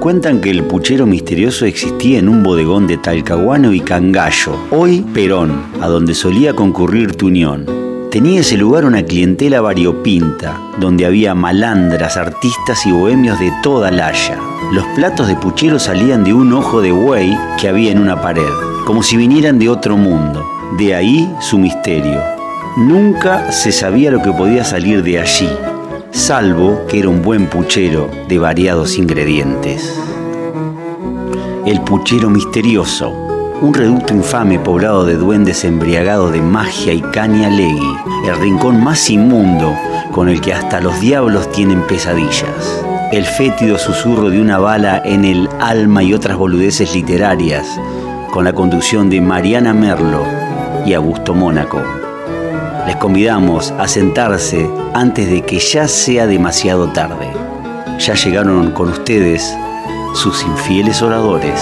[0.00, 5.62] Cuentan que el puchero misterioso existía en un bodegón de Talcahuano y Cangallo, hoy Perón,
[5.82, 7.66] a donde solía concurrir tu unión.
[8.10, 14.06] Tenía ese lugar una clientela variopinta, donde había malandras, artistas y bohemios de toda la
[14.06, 14.38] haya.
[14.72, 18.48] Los platos de puchero salían de un ojo de buey que había en una pared,
[18.86, 20.48] como si vinieran de otro mundo.
[20.78, 22.22] De ahí su misterio.
[22.78, 25.48] Nunca se sabía lo que podía salir de allí,
[26.12, 29.94] salvo que era un buen puchero de variados ingredientes.
[31.66, 33.10] El puchero misterioso,
[33.60, 39.08] un reducto infame poblado de duendes embriagados de magia y caña legui, el rincón más
[39.10, 39.74] inmundo
[40.12, 42.84] con el que hasta los diablos tienen pesadillas.
[43.12, 47.66] El fétido susurro de una bala en el alma y otras boludeces literarias,
[48.32, 50.24] con la conducción de Mariana Merlo
[50.86, 51.82] y Augusto Mónaco.
[52.86, 57.28] Les convidamos a sentarse antes de que ya sea demasiado tarde.
[57.98, 59.54] Ya llegaron con ustedes
[60.14, 61.60] sus infieles oradores.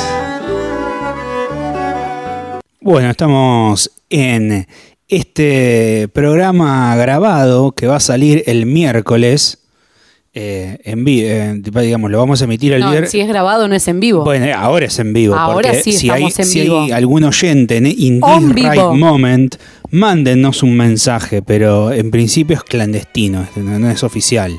[2.80, 4.66] Bueno, estamos en
[5.08, 9.58] este programa grabado que va a salir el miércoles.
[10.34, 13.10] Eh, en vivo, digamos, lo vamos a emitir el No, viernes.
[13.10, 14.24] si es grabado no es en vivo.
[14.24, 15.34] Bueno, ahora es en vivo.
[15.34, 16.82] Ahora porque sí si hay, en si vivo.
[16.82, 18.80] hay algún oyente en In This Right.
[18.94, 19.56] Moment,
[19.90, 24.52] mándennos un mensaje, pero en principio es clandestino, este, no, es oficial.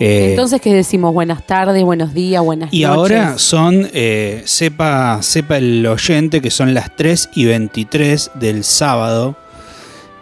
[0.00, 1.14] Eh, Entonces, ¿qué decimos?
[1.14, 2.96] Buenas tardes, buenos días, buenas y noches.
[2.96, 9.36] ahora son, eh, sepa, sepa el oyente que son las 3 y 23 del sábado,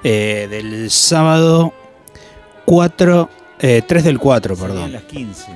[0.05, 1.73] eh, del sábado
[2.67, 3.31] 4,
[3.63, 4.93] eh, 3 del 4, perdón.
[4.93, 5.47] las 15,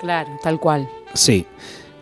[0.00, 0.88] Claro, tal cual.
[1.14, 1.44] Sí,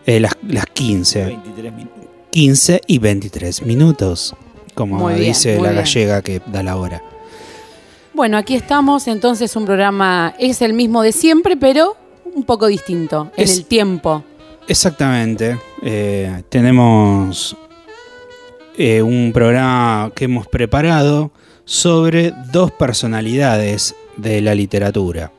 [0.05, 1.25] eh, las, las 15.
[1.25, 2.03] 23 minutos.
[2.29, 4.35] 15 y 23 minutos,
[4.75, 5.83] como Muy bien, dice muy la bien.
[5.83, 7.01] gallega que da la hora.
[8.13, 11.95] Bueno, aquí estamos, entonces un programa es el mismo de siempre, pero
[12.35, 14.23] un poco distinto en Es- el tiempo.
[14.67, 17.55] Exactamente, eh, tenemos
[18.77, 21.31] eh, un programa que hemos preparado
[21.65, 25.31] sobre dos personalidades de la literatura.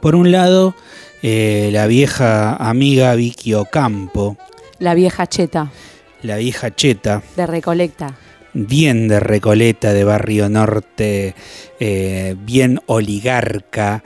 [0.00, 0.74] Por un lado,
[1.22, 4.36] eh, la vieja amiga Vicky Ocampo,
[4.78, 5.70] La vieja cheta
[6.22, 8.14] la vieja cheta, de Recolecta.
[8.52, 11.34] bien de Recoleta, de Barrio Norte,
[11.78, 14.02] eh, bien oligarca,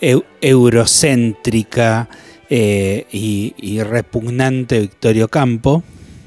[0.00, 2.08] eu- eurocéntrica
[2.50, 5.82] eh, y, y repugnante Victorio Campo,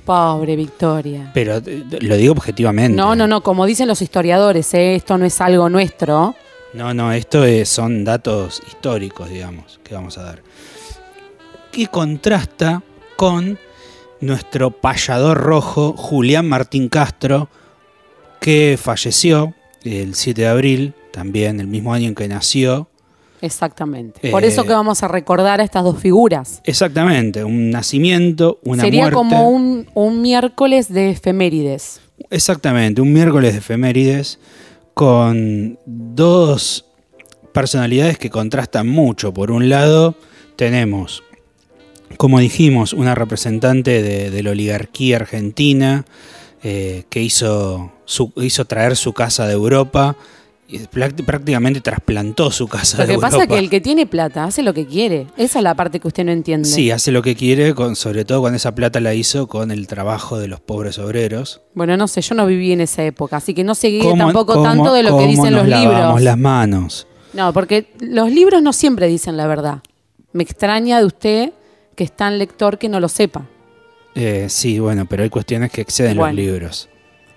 [0.05, 1.31] Pobre Victoria.
[1.33, 1.61] pero
[2.01, 2.95] lo digo objetivamente.
[2.97, 4.95] No, no, no, como dicen los historiadores, ¿eh?
[4.95, 6.35] esto no es algo nuestro.
[6.73, 10.41] No, no, esto es- son datos históricos, digamos, que vamos a dar.
[11.71, 12.81] Que contrasta
[13.17, 13.59] con
[14.19, 17.49] nuestro payador rojo, Julián Martín Castro,
[18.39, 22.87] que falleció el 7 de abril, también el mismo año en que nació.
[23.41, 24.19] Exactamente.
[24.27, 26.61] Eh, Por eso que vamos a recordar a estas dos figuras.
[26.63, 29.15] Exactamente, un nacimiento, una Sería muerte.
[29.15, 32.01] como un, un miércoles de efemérides.
[32.29, 34.37] Exactamente, un miércoles de efemérides
[34.93, 36.85] con dos
[37.53, 39.33] personalidades que contrastan mucho.
[39.33, 40.15] Por un lado,
[40.55, 41.23] tenemos,
[42.17, 46.05] como dijimos, una representante de, la oligarquía argentina
[46.63, 47.91] eh, que hizo,
[48.67, 50.15] traer su casa de Europa
[51.25, 54.63] prácticamente trasplantó su casa Lo de que pasa es que el que tiene plata hace
[54.63, 55.27] lo que quiere.
[55.37, 56.67] Esa es la parte que usted no entiende.
[56.67, 59.87] Sí, hace lo que quiere, con, sobre todo cuando esa plata la hizo con el
[59.87, 61.61] trabajo de los pobres obreros.
[61.73, 64.53] Bueno, no sé, yo no viví en esa época, así que no seguí ¿Cómo- tampoco
[64.53, 66.21] cómo- tanto de lo que dicen nos los libros.
[66.21, 67.07] las manos.
[67.33, 69.79] No, porque los libros no siempre dicen la verdad.
[70.33, 71.53] Me extraña de usted
[71.95, 73.45] que es tan lector que no lo sepa.
[74.15, 76.33] Eh, sí, bueno, pero hay cuestiones que exceden Bueno.
[76.33, 76.89] los libros.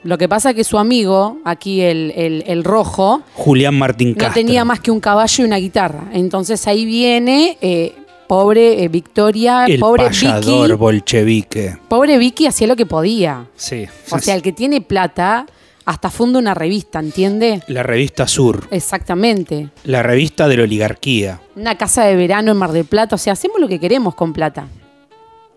[0.05, 4.17] Lo que pasa es que su amigo, aquí el, el- el rojo, Julián Martín no
[4.17, 4.35] Castro.
[4.35, 6.05] tenía más que un caballo y una guitarra.
[6.13, 7.95] Entonces ahí viene eh,
[8.29, 10.79] pobre eh, Victoria, el pobre payador Vicky.
[10.79, 11.79] bolchevique.
[11.89, 13.47] Pobre Vicky hacía lo que podía.
[13.57, 13.87] Sí.
[14.11, 15.47] O sea, el que tiene plata
[15.87, 17.63] hasta funda una revista, ¿entiende?
[17.67, 19.69] La revista Sur, Exactamente.
[19.85, 21.41] la revista de la oligarquía.
[21.57, 23.17] Una casa de verano en Mar del Plata.
[23.17, 24.67] O sea, hacemos lo que queremos con plata.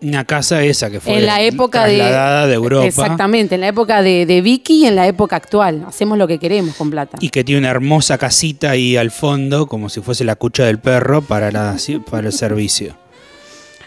[0.00, 3.68] Una casa esa que fue en la época de, trasladada de Europa Exactamente, en la
[3.68, 5.84] época de, de Vicky y en la época actual.
[5.88, 7.18] Hacemos lo que queremos con plata.
[7.20, 10.78] y que tiene una hermosa casita ahí al fondo, como si fuese la cucha del
[10.78, 11.76] perro para, la,
[12.10, 12.94] para el servicio.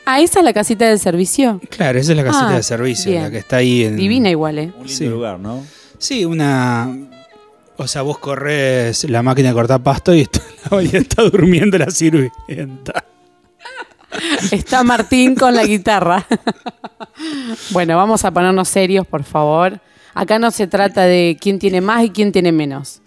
[0.05, 1.61] Ah, esa es la casita del servicio.
[1.69, 3.23] Claro, esa es la casita Ah, de servicio, bien.
[3.23, 3.95] la que está ahí en...
[3.95, 4.63] Divina igual, ¿eh?
[4.77, 5.05] Un lindo Sí.
[5.05, 5.63] lugar, ¿no?
[5.97, 6.89] Sí, una...
[7.77, 10.41] O sea, vos corres la máquina de cortar pasto y está,
[10.83, 13.05] y está durmiendo la sirvienta.
[14.51, 16.25] Está Martín con la guitarra.
[17.71, 19.79] bueno, vamos a ponernos serios, por favor.
[20.13, 23.01] Acá no se trata de quién tiene más y quién tiene menos.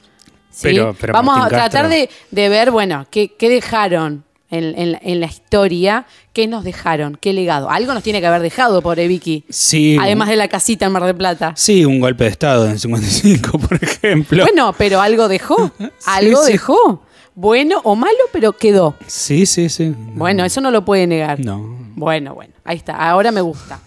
[0.50, 0.62] ¿sí?
[0.62, 5.00] Pero- pero vamos a tratar de, de ver, bueno, qué, qué dejaron en, en la-
[5.02, 7.16] en la historia, ¿qué nos dejaron?
[7.20, 7.68] ¿Qué legado?
[7.70, 9.44] Algo nos tiene que haber dejado, pobre Vicky.
[9.50, 9.98] Sí.
[10.00, 11.52] Además de la casita en Mar del Plata.
[11.56, 14.44] Sí, un golpe de Estado en el 55, por ejemplo.
[14.44, 15.72] Bueno, pero algo dejó.
[16.06, 16.52] Algo sí.
[16.52, 17.03] dejó.
[17.34, 18.94] Bueno o malo, pero quedó.
[19.06, 19.92] Sí, sí, sí.
[20.14, 21.40] Bueno, eso no lo puede negar.
[21.40, 21.76] No.
[21.96, 22.94] Bueno, bueno, ahí está.
[22.96, 23.80] Ahora me gusta.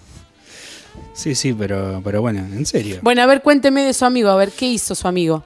[1.14, 3.00] Sí, sí, pero, pero bueno, en serio.
[3.02, 4.30] Bueno, a ver, cuénteme de su amigo.
[4.30, 5.44] A ver, ¿qué hizo su amigo?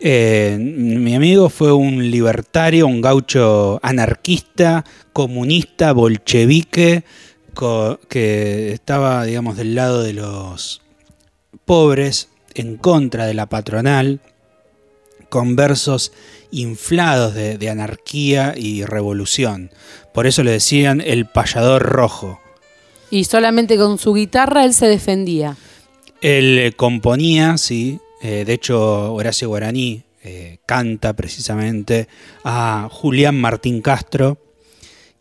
[0.00, 7.04] Eh, mi amigo fue un libertario, un gaucho anarquista, comunista, bolchevique,
[7.54, 10.82] co- que estaba, digamos, del lado de los
[11.64, 14.20] pobres, en contra de la patronal,
[15.28, 16.12] con versos
[16.52, 19.70] inflados de, de anarquía y revolución.
[20.14, 22.38] Por eso le decían el payador rojo.
[23.10, 25.56] Y solamente con su guitarra él se defendía.
[26.22, 27.98] Él eh, componía, sí.
[28.22, 32.06] eh, de hecho, Horacio Guaraní eh, canta precisamente
[32.44, 34.38] a Julián Martín Castro.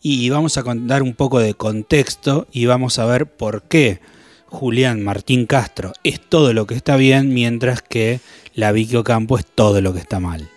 [0.04, 4.00] Y vamos a dar un poco de contexto y vamos a ver por qué
[4.46, 8.20] Julián Martín Castro es todo lo que está bien, mientras que
[8.54, 10.51] la Vicky Ocampo es todo lo que está mal.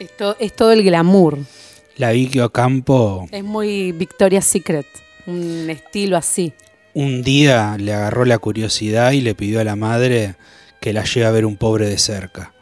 [0.00, 1.38] Esto es todo el glamour.
[1.96, 4.86] La Vicky Ocampo Es muy Victoria's Secret.
[5.26, 6.52] Un estilo así.
[6.94, 10.34] un día le agarró la curiosidad y le pidió a la madre
[10.80, 12.52] que la lleve a ver un pobre de cerca,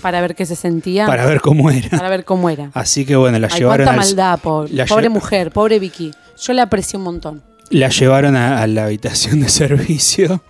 [0.00, 1.06] Para ver qué se sentía.
[1.06, 1.90] para ver cómo era.
[1.90, 2.70] para ver cómo era.
[2.74, 5.78] Así que bueno, la Ay, llevaron, cuánta al- maldad, pobre, la pobre lle- mujer, pobre
[5.78, 6.10] Vicky.
[6.40, 7.42] Yo la aprecio un montón.
[7.70, 10.42] la llevaron a, a la habitación de servicio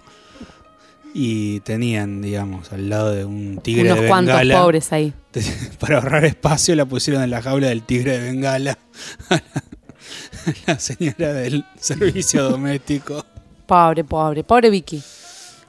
[1.21, 4.63] y tenían, digamos, al lado de un tigre Unos de cuantos Bengala.
[4.63, 5.13] pobres ahí.
[5.81, 8.79] Para ahorrar espacio la pusieron en la jaula del tigre de Bengala
[9.31, 9.35] a
[10.67, 13.25] la, a señora del servicio doméstico.
[13.67, 15.03] Pobre, pobre, pobre Vicky.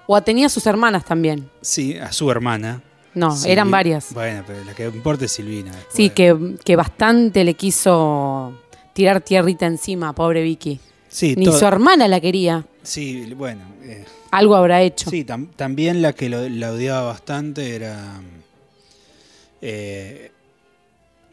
[0.05, 1.49] O tenía sus hermanas también.
[1.61, 2.81] Sí, a su hermana.
[3.15, 4.13] No, eran varias.
[4.13, 5.71] Bueno, pero la que importa es Silvina.
[5.71, 5.95] después.
[5.95, 8.53] Sí, que, que bastante le quiso
[8.93, 10.79] tirar tierrita encima, pobre Vicky.
[11.07, 12.65] Sí, Ni su hermana la quería.
[12.83, 13.61] sí bueno.
[13.81, 15.09] eh, Algo habrá hecho.
[15.09, 18.21] Sí, tam- también la que lo- la odiaba bastante era
[19.61, 20.31] eh,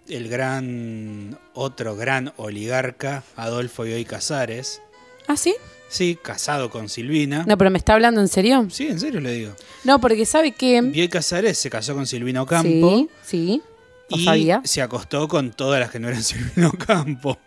[0.08, 4.80] el gran, otro gran oligarca, Adolfo Bioy Casares.
[5.26, 5.54] ¿Ah, sí?
[5.88, 7.44] Sí, casado con Silvina.
[7.46, 8.66] No, pero ¿me está hablando en serio?
[8.70, 9.52] Sí, en serio le digo.
[9.84, 10.80] No, porque sabe que...
[10.80, 13.62] Bioy Casares se casó con Silvina Ocampo Sí, sí.
[14.08, 14.60] ¿Lo y sabía?
[14.64, 17.38] se acostó con todas las que no eran Silvina Ocampo.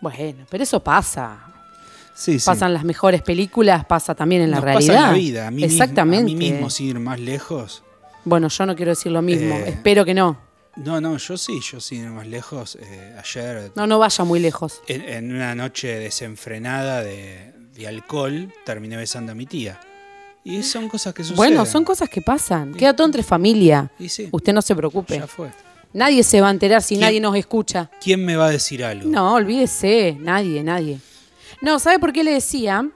[0.00, 1.38] Bueno, pero eso pasa.
[2.14, 2.46] Sí, sí.
[2.46, 4.94] Pasan las mejores películas, pasa también en la Nos realidad.
[4.94, 5.46] pasa en la vida.
[5.48, 6.24] A mí, Exactamente.
[6.32, 7.82] Mismo, a mí mismo, sin ir más lejos.
[8.24, 9.54] Bueno, yo no quiero decir lo mismo.
[9.56, 10.38] Eh, Espero que no.
[10.76, 12.76] No, no, yo sí, yo sin ir más lejos.
[12.80, 14.80] eh, ayer No, no vaya muy lejos.
[14.88, 19.78] en, en una noche desenfrenada de, de alcohol, terminé besando a mi tía.
[20.44, 21.36] Y son cosas que suceden.
[21.36, 22.74] Bueno, son cosas que pasan.
[22.74, 23.90] Queda todo entre familia.
[23.98, 25.16] Y sí, Usted no se preocupe.
[25.18, 25.48] ya fue.
[25.92, 27.88] Nadie se va a enterar si nadie nos escucha.
[28.02, 29.08] ¿Quién me va a decir algo?
[29.08, 30.16] No, olvídese.
[30.20, 30.98] Nadie, nadie.
[31.64, 32.88] No, ¿sabe por qué le decía?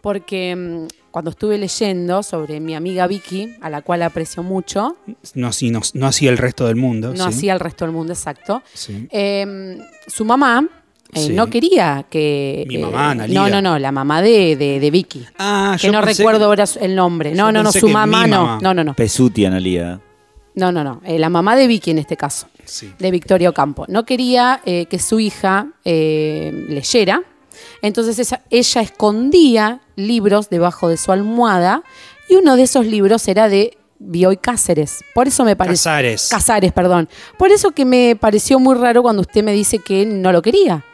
[0.00, 4.96] Porque mm, cuando estuve leyendo sobre mi amiga Vicky, a la cual aprecio mucho,
[5.34, 7.08] No, así, no, no así el resto del mundo.
[7.14, 7.36] no sí.
[7.36, 8.62] así al resto del mundo, exacto.
[8.72, 9.08] Sí.
[9.10, 10.66] Eh, su mamá
[11.12, 11.32] eh, Sí.
[11.32, 12.64] no quería que.
[12.68, 13.40] Mi eh, mamá, Analia.
[13.40, 15.26] No, no, no, la mamá de, de, de Vicky.
[15.38, 17.34] Ah, que yo no pensé recuerdo ahora su- el nombre.
[17.34, 18.60] No, no, no, su mamá no.
[18.60, 18.94] No, no, no.
[18.94, 20.00] Pesuti, Analia.
[20.54, 21.00] No, no, no.
[21.04, 22.92] eh, la mamá de Vicky en este caso, Sí.
[22.98, 23.86] de Victoria Ocampo.
[23.88, 27.22] No quería eh, que su hija eh, leyera.
[27.82, 31.82] Entonces ella escondía libros debajo de su almohada
[32.28, 35.04] y uno de esos libros era de Bioy Cáceres.
[35.14, 35.74] Por eso me pareció.
[35.90, 36.28] Casares.
[36.30, 37.08] Casares, perdón.
[37.38, 40.84] Por eso que me pareció muy raro cuando usted me dice que no lo quería.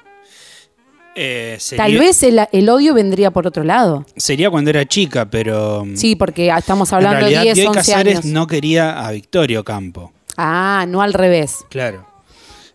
[1.18, 4.04] Eh, sería, Tal vez el, el odio vendría por otro lado.
[4.16, 5.85] Sería cuando era chica, pero.
[5.87, 8.25] mm, Sí, porque estamos en hablando de realidad, 10, Bioy 11 Casares años.
[8.26, 10.12] no quería a Victorio Campo.
[10.37, 11.64] Ah, no al revés.
[11.70, 12.06] Claro.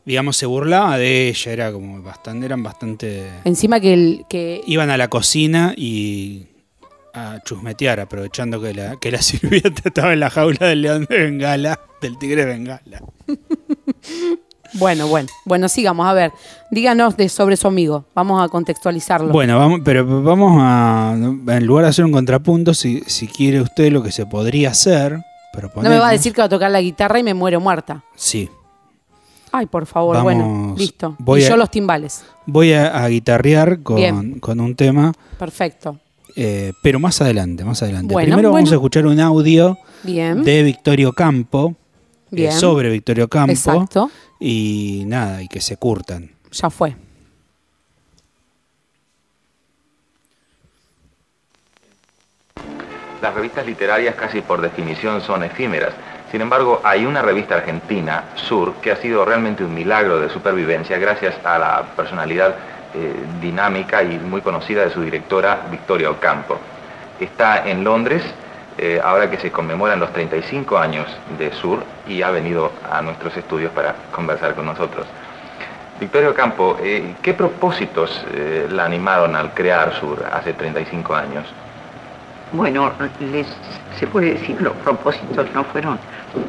[0.06, 3.30] Digamos, se burlaba de ella, era como bastante, eran bastante.
[3.44, 6.48] Encima que, el, que Iban a la cocina y
[7.14, 11.18] a chusmetear, aprovechando que la, que la sirvienta estaba en la jaula del león de
[11.18, 13.04] Bengala, del tigre de Bengala.
[14.74, 16.08] Bueno, bueno, bueno, sigamos.
[16.08, 16.32] A ver,
[16.70, 18.06] díganos de sobre su amigo.
[18.16, 19.34] Vamos a contextualizarlo.
[19.34, 21.14] Bueno, vamos, pero vamos a.
[21.14, 25.20] En lugar de hacer un contrapunto, si, si quiere usted lo que se podría hacer.
[25.76, 28.04] no me va a decir que va a tocar la guitarra y me muero muerta.
[28.16, 28.50] Sí.
[29.52, 31.16] Ay, por favor, Vamos, bueno, listo.
[31.20, 32.24] voy y a- yo los timbales.
[32.46, 36.00] Voy a, a guitarrear con, con un tema, Perfecto.
[36.36, 38.14] eh, pero más adelante, más adelante.
[38.14, 40.44] Bueno, Primero vamos a escuchar un audio Bien.
[40.44, 41.76] de Victorio Campo,
[42.32, 42.52] eh, Bien.
[42.54, 44.10] sobre Victorio Campo, Exacto.
[44.40, 46.32] y nada, y que se curtan.
[46.52, 46.96] Ya fue.
[53.22, 55.94] Las revistas literarias casi por definición son efímeras.
[56.32, 60.98] Sin embargo, hay una revista argentina, Sur, que ha sido realmente un milagro de supervivencia
[60.98, 62.56] gracias a la personalidad
[62.94, 66.58] eh, dinámica y muy conocida de su directora, Victoria Ocampo.
[67.20, 68.24] Está en Londres,
[68.78, 71.06] eh, ahora que se conmemoran los 35 años
[71.38, 75.06] de Sur, y ha venido a nuestros estudios para conversar con nosotros.
[76.00, 78.26] Victoria Ocampo, eh, ¿qué propósitos
[78.70, 81.46] la animaron al crear Sur hace 35 años?
[82.54, 82.92] Bueno,
[83.98, 85.98] se puede decir los propósitos no fueron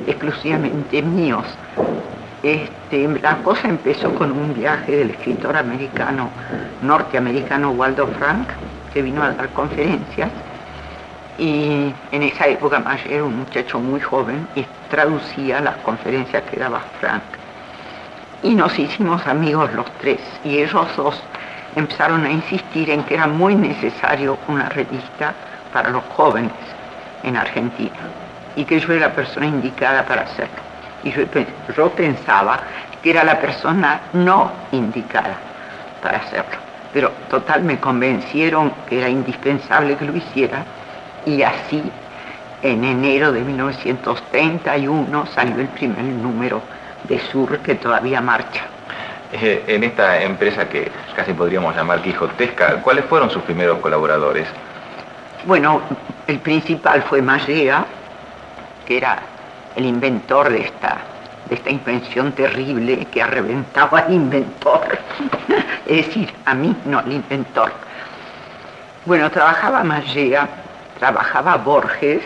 [0.06, 1.44] exclusivamente míos.
[2.42, 6.28] Este, la cosa empezó con un viaje del escritor americano,
[6.82, 8.48] norteamericano Waldo Frank,
[8.92, 10.30] que vino a dar conferencias.
[11.38, 16.58] Y en esa época más era un muchacho muy joven y traducía las conferencias que
[16.58, 17.22] daba Frank.
[18.42, 20.20] Y nos hicimos amigos los tres.
[20.44, 21.22] Y ellos dos
[21.76, 25.32] empezaron a insistir en que era muy necesario una revista
[25.72, 26.52] para los jóvenes
[27.22, 28.21] en Argentina
[28.56, 30.62] y que yo era la persona indicada para hacerlo.
[31.04, 31.22] Y yo,
[31.76, 32.60] yo pensaba
[33.02, 35.36] que era la persona no indicada
[36.02, 36.58] para hacerlo.
[36.92, 40.64] Pero total me convencieron que era indispensable que lo hiciera
[41.24, 41.82] y así
[42.62, 46.62] en enero de 1931 salió el primer número
[47.04, 48.62] de Sur que todavía marcha.
[49.32, 54.46] Eh, en esta empresa que casi podríamos llamar quijotesca, ¿cuáles fueron sus primeros colaboradores?
[55.46, 55.80] Bueno,
[56.26, 57.84] el principal fue Mallea,
[58.96, 59.18] era
[59.76, 60.98] el inventor de esta,
[61.48, 64.98] de esta invención terrible que ha reventado al inventor.
[65.86, 67.72] es decir, a mí, no al inventor.
[69.04, 70.48] Bueno, trabajaba Mallea,
[70.98, 72.22] trabajaba Borges,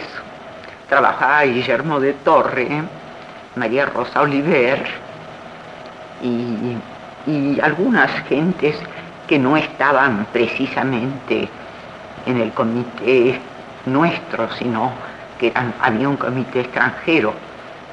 [0.89, 2.83] trabajaba Guillermo de Torre,
[3.55, 4.85] María Rosa Oliver
[6.23, 6.77] y,
[7.31, 8.77] y algunas gentes
[9.27, 11.49] que no estaban precisamente
[12.27, 13.41] en el comité
[13.87, 14.93] nuestro, sino
[15.39, 17.35] que había un comité extranjero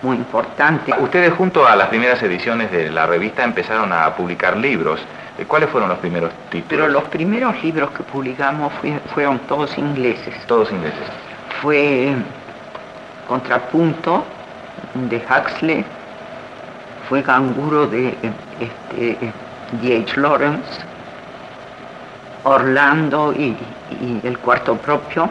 [0.02, 0.94] muy importante.
[1.00, 5.00] Ustedes junto a las primeras ediciones de la revista empezaron a publicar libros.
[5.38, 6.68] Eh, ¿Cuáles fueron los primeros títulos?
[6.70, 8.72] Pero los primeros libros que publicamos
[9.14, 10.36] fueron todos ingleses.
[10.46, 11.08] Todos ingleses.
[11.62, 12.14] Fue
[13.28, 14.26] Contrapunto
[14.94, 15.86] de Huxley,
[17.08, 18.10] fue Ganguro de
[18.60, 19.34] este,
[19.82, 20.20] D.H.
[20.20, 20.82] Lawrence,
[22.44, 23.56] Orlando y,
[24.24, 25.30] el cuarto propio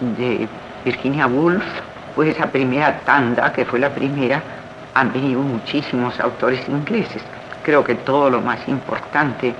[0.00, 0.48] de
[0.86, 1.64] Virginia Woolf,
[2.14, 4.40] pues esa primera tanda, que fue la primera,
[4.94, 7.20] han venido muchísimos autores ingleses.
[7.64, 9.52] Creo que todo lo más importante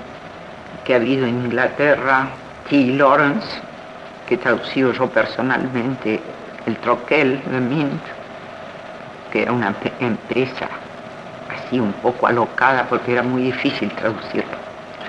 [0.85, 2.29] que ha habido en Inglaterra,
[2.71, 2.77] T.
[2.97, 3.61] Lawrence,
[4.29, 6.23] que he traducido yo personalmente,
[6.65, 8.03] el Troquel de Mint,
[9.33, 10.69] que era una empresa
[11.51, 14.66] así un poco alocada porque era muy difícil traducirlo.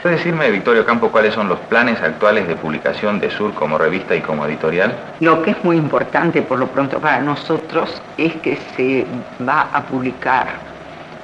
[0.07, 4.15] ¿Puede decirme, Victorio Campo, cuáles son los planes actuales de publicación de Sur como revista
[4.15, 4.95] y como editorial?
[5.19, 9.05] Lo que es muy importante por lo pronto para nosotros es que se
[9.45, 10.47] va a publicar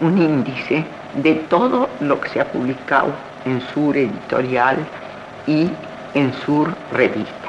[0.02, 3.14] un índice de todo lo que se ha publicado
[3.46, 4.76] en Sur Editorial
[5.48, 5.70] y
[6.14, 7.43] en Sur Revista.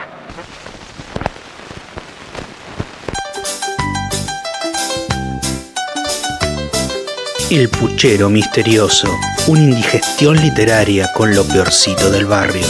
[7.50, 9.06] El puchero misterioso,
[9.48, 12.66] una indigestión literaria con lo peorcito del barrio.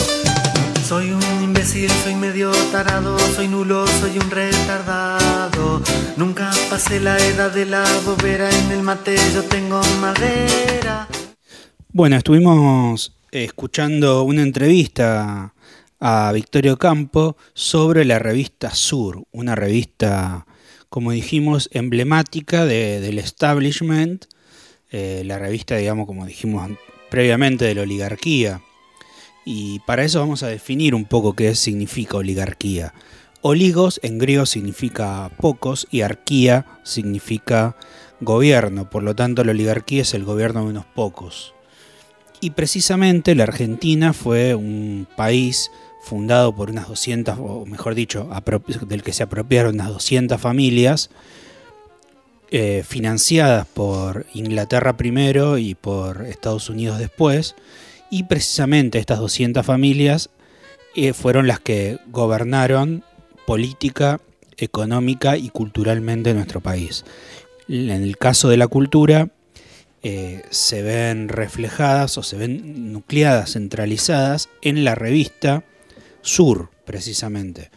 [0.85, 5.81] Soy un imbécil, soy medio tarado, soy nulo, soy un retardado.
[6.17, 11.07] Nunca pasé la edad de la bobera, en el mate yo tengo madera.
[11.93, 15.55] Bueno, estuvimos escuchando una entrevista
[16.01, 20.47] a Victorio Campo sobre la revista Sur, una revista,
[20.89, 24.27] como dijimos, emblemática del establishment
[24.97, 26.71] eh, la revista, digamos, como dijimos
[27.11, 28.61] previamente, de la oligarquía.
[29.45, 32.95] Y para eso vamos a definir un poco qué significa oligarquía.
[33.41, 37.77] Oligos en griego significa pocos y arquía significa
[38.21, 41.55] gobierno, por lo tanto la oligarquía es el gobierno de unos pocos.
[42.41, 45.73] Y precisamente la Argentina fue un país
[46.03, 48.31] fundado por unas 200, o mejor dicho,
[48.87, 51.11] del que se apropiaron unas 200 familias,
[52.57, 57.57] eh, financiadas por Inglaterra primero y por Estados Unidos después,
[58.11, 60.31] y precisamente estas 200 familias
[60.95, 63.03] eh, fueron las que gobernaron
[63.45, 64.21] política,
[64.57, 67.05] económica y culturalmente nuestro país.
[67.69, 69.31] En el caso de la cultura,
[70.05, 75.65] eh, se ven reflejadas o se ven nucleadas, centralizadas en la revista
[76.23, 77.73] Sur, precisamente.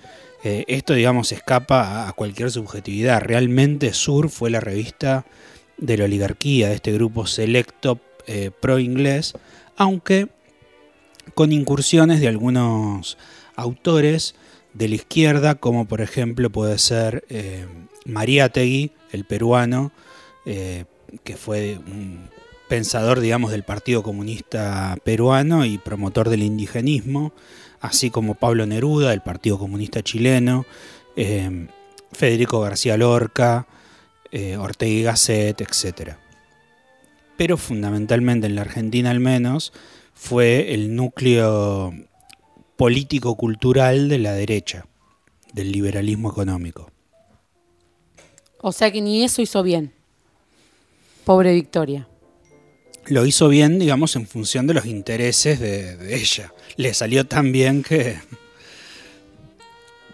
[0.48, 3.20] Eh, esto, digamos, escapa a cualquier subjetividad.
[3.20, 5.25] Realmente Sur fue la revista
[5.77, 9.34] de la oligarquía, de este grupo selecto eh, pro-inglés,
[9.75, 10.30] aunque
[11.34, 13.18] con incursiones de algunos
[13.58, 14.36] autores
[14.74, 17.66] de la izquierda, como por ejemplo puede ser eh,
[18.06, 19.92] Mariátegui, el peruano,
[20.46, 20.86] eh,
[21.25, 22.30] que fue un
[22.70, 27.34] pensador, digamos, del Partido Comunista Peruano y promotor del indigenismo,
[27.88, 30.65] así como Pablo Neruda, del Partido Comunista Chileno,
[31.15, 31.67] eh,
[32.12, 33.67] Federico García Lorca,
[34.32, 36.15] eh, Ortega y Gasset, etc.
[37.38, 39.74] Pero fundamentalmente en la Argentina al menos
[40.13, 41.94] fue el núcleo
[42.75, 44.86] político-cultural de la derecha,
[45.53, 46.91] del liberalismo económico.
[48.60, 49.94] O sea que ni eso hizo bien.
[51.24, 52.08] Pobre Victoria.
[53.06, 56.53] Lo hizo bien, digamos, en función de los intereses de, de ella.
[56.77, 58.17] Le salió tan bien que,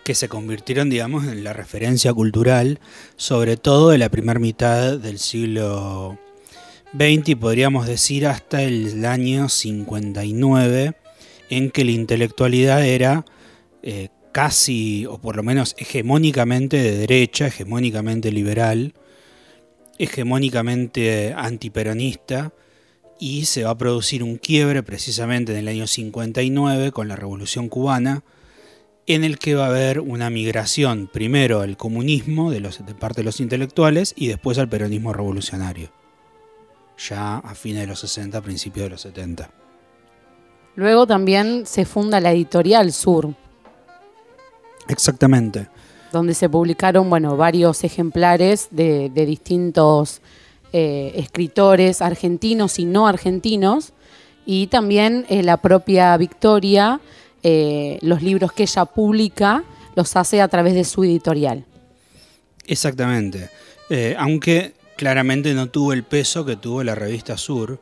[0.03, 2.79] que se convirtieron, digamos, en la referencia cultural,
[3.15, 6.17] sobre todo de la primera mitad del siglo
[6.93, 10.93] XX y podríamos decir hasta el año 59,
[11.50, 13.25] en que la intelectualidad era
[13.82, 18.93] eh, casi, o por lo menos hegemónicamente de derecha, hegemónicamente liberal,
[19.98, 22.51] hegemónicamente antiperonista,
[23.20, 27.70] y se va a producir un quiebre precisamente en el año 59 con la Revolución
[27.70, 28.24] Cubana,
[29.08, 33.22] en el que va a haber una migración primero al comunismo de, los, de parte
[33.22, 35.91] de los intelectuales y después al peronismo revolucionario,
[36.98, 39.50] ya a fines de los 60, principios de los 70.
[40.75, 43.36] Luego también se funda la editorial Sur,
[44.88, 45.67] Exactamente.
[46.12, 50.22] donde se publicaron bueno, varios ejemplares de, de distintos
[50.74, 53.94] eh, escritores argentinos y no argentinos,
[54.46, 57.00] y también eh, la propia Victoria,
[57.44, 59.63] eh, los libros que ella publica,
[59.96, 61.65] los hace a través de su editorial.
[62.65, 63.50] Exactamente.
[64.18, 67.80] Aunque claramente no tuvo el peso que tuvo la revista Sur.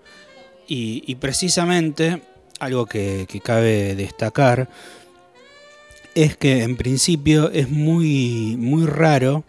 [0.67, 2.21] Y, y precisamente
[2.60, 4.67] algo que, que cabe destacar
[6.13, 9.45] es que en principio es muy, muy raro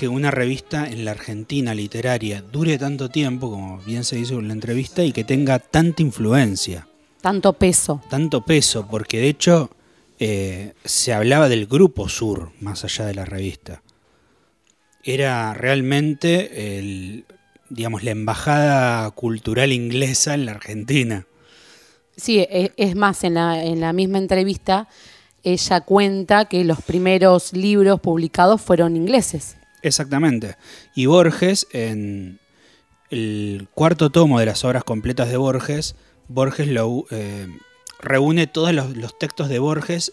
[0.00, 4.48] que una revista en la Argentina literaria dure tanto tiempo, como bien se hizo en
[4.48, 6.86] la entrevista, y que tenga tanta influencia
[7.20, 8.00] Tanto peso.
[8.08, 9.68] tanto peso, porque de hecho
[10.18, 13.82] eh, se hablaba del grupo Sur, más allá de la revista.
[15.04, 17.26] Era realmente el,
[17.68, 21.26] digamos, la embajada cultural inglesa en la Argentina.
[22.16, 24.88] Sí, e- es más, en la, en la misma entrevista
[25.42, 29.56] ella cuenta que los primeros libros publicados fueron ingleses.
[29.82, 30.56] Exactamente.
[30.94, 32.38] Y Borges, en
[33.10, 35.96] el cuarto tomo de las obras completas de Borges,
[36.28, 37.48] Borges lo, eh,
[38.00, 40.12] reúne todos los, textos de Borges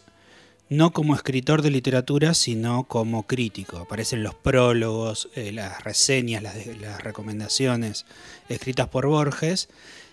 [0.70, 3.78] no como escritor de literatura, sino como crítico.
[3.78, 8.06] Aparecen los prólogos, eh, las reseñas, las, las recomendaciones
[8.50, 9.70] escritas por Borges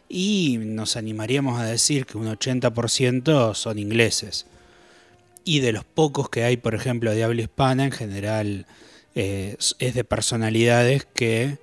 [0.09, 4.47] y nos animaríamos a decir que un 80% son ingleses.
[5.45, 8.67] Y de los pocos que hay, por ejemplo, de habla hispana, en general
[9.15, 11.59] eh, es de personalidades que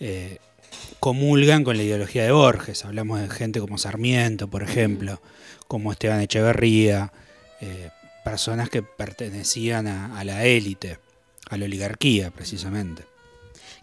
[0.00, 0.38] eh,
[1.00, 2.84] comulgan con la ideología de Borges.
[2.84, 5.20] Hablamos de gente como Sarmiento, por ejemplo,
[5.68, 7.12] como Esteban Echeverría,
[7.60, 7.90] eh,
[8.24, 10.98] personas que pertenecían a, a la élite,
[11.48, 13.11] a la oligarquía precisamente.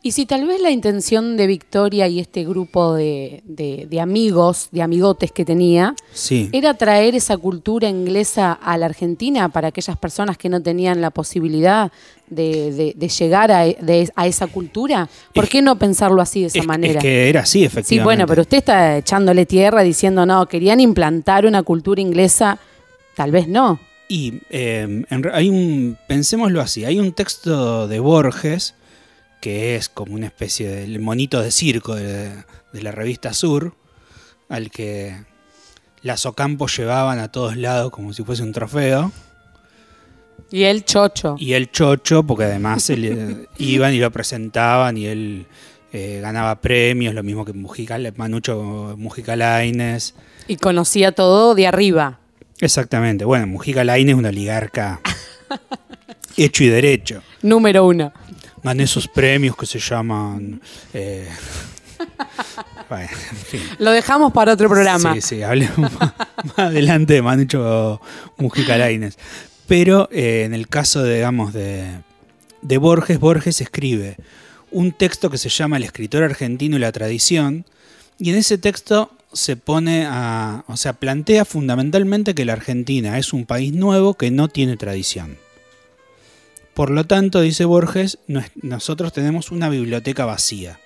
[0.01, 4.69] Y si tal vez la intención de Victoria y este grupo de, de- de amigos,
[4.71, 9.97] de amigotes que tenía, Sí, era traer esa cultura inglesa a la Argentina para aquellas
[9.97, 11.91] personas que no tenían la posibilidad
[12.29, 15.09] de, de- llegar a, de- a esa cultura.
[15.33, 16.99] ¿Por Es- qué no pensarlo así de esa es, manera?
[16.99, 18.03] es que era así, Sí, efectivamente.
[18.05, 22.57] bueno, pero usted está echándole tierra diciendo, no, querían implantar una cultura inglesa.
[23.17, 23.79] Tal vez no.
[24.07, 28.75] Y eh, en hay un, pensémoslo así, hay un texto de Borges
[29.39, 32.29] que es como una especie de monito de circo de,
[32.73, 33.75] de la revista Sur,
[34.49, 35.15] al que
[36.01, 39.11] las Ocampos llevaban a todos lados como si fuese un trofeo,
[40.51, 41.35] Y el chocho.
[41.37, 45.45] y el chocho, porque además se le- iban y lo presentaban y él
[45.93, 50.13] eh, ganaba premios, lo mismo que Mujica, Manucho Mujica Lainez.
[50.47, 52.19] Y conocía todo de arriba.
[52.59, 54.99] Exactamente, bueno, Mujica Lainez es una oligarca
[56.37, 57.21] hecho y derecho.
[57.41, 58.11] Número uno.
[58.63, 60.61] Gané esos premios que se llaman.
[60.93, 61.27] eh,
[62.89, 63.61] bueno, en fin.
[63.79, 65.13] Lo dejamos para otro programa.
[65.15, 68.01] Sí, sí, hablemos más, más adelante de Manucho
[68.37, 69.17] Mujica Lainez.
[69.67, 71.85] Pero eh, en el caso, digamos, de,
[72.61, 74.17] de Borges, Borges escribe
[74.71, 77.65] un texto que se llama El escritor argentino y la tradición,
[78.17, 80.63] y en ese texto se pone a.
[80.67, 85.37] O sea, plantea fundamentalmente que la Argentina es un país nuevo que no tiene tradición.
[86.79, 90.79] Por lo tanto, dice Borges, nos- nosotros tenemos una biblioteca vacía.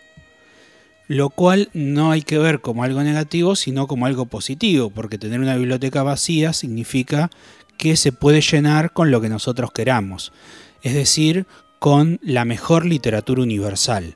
[1.08, 5.40] Lo cual no hay que ver como algo negativo, sino como algo positivo, porque tener
[5.40, 7.30] una biblioteca vacía significa
[7.78, 10.34] que se puede llenar con lo que nosotros queramos,
[10.82, 11.46] es decir,
[11.78, 14.16] con la mejor literatura universal.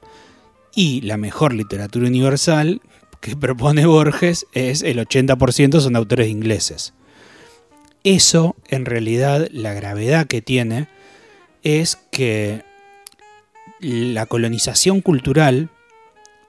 [0.73, 2.81] Y la mejor literatura universal
[3.21, 6.95] que propone Borges es el 80% son autores ingleses.
[8.03, 10.87] Eso, en realidad, la gravedad que tiene
[11.67, 12.63] es que
[13.81, 15.69] la colonización cultural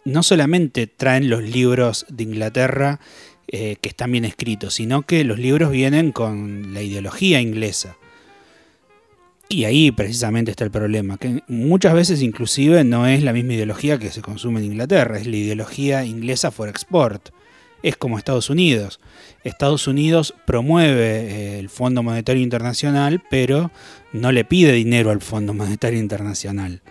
[0.05, 3.01] no solamente traen los libros de Inglaterra
[3.49, 7.97] eh, que están bien escritos, sino que los libros vienen con la ideología inglesa.
[9.49, 13.99] Y ahí precisamente está el problema, que muchas veces inclusive no es la misma ideología
[13.99, 17.31] que se consume en Inglaterra, es la ideología inglesa for export.
[17.83, 19.01] Es como Estados Unidos.
[19.45, 23.71] Estados Unidos promueve eh, el Fondo Monetario Internacional, pero
[24.13, 26.83] no le pide dinero al Fondo Monetario Internacional.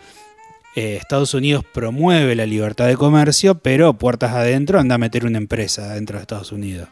[0.76, 5.39] Eh, Estados Unidos promueve la libertad de comercio, pero puertas adentro anda a meter una
[5.39, 6.88] empresa dentro de Estados Unidos.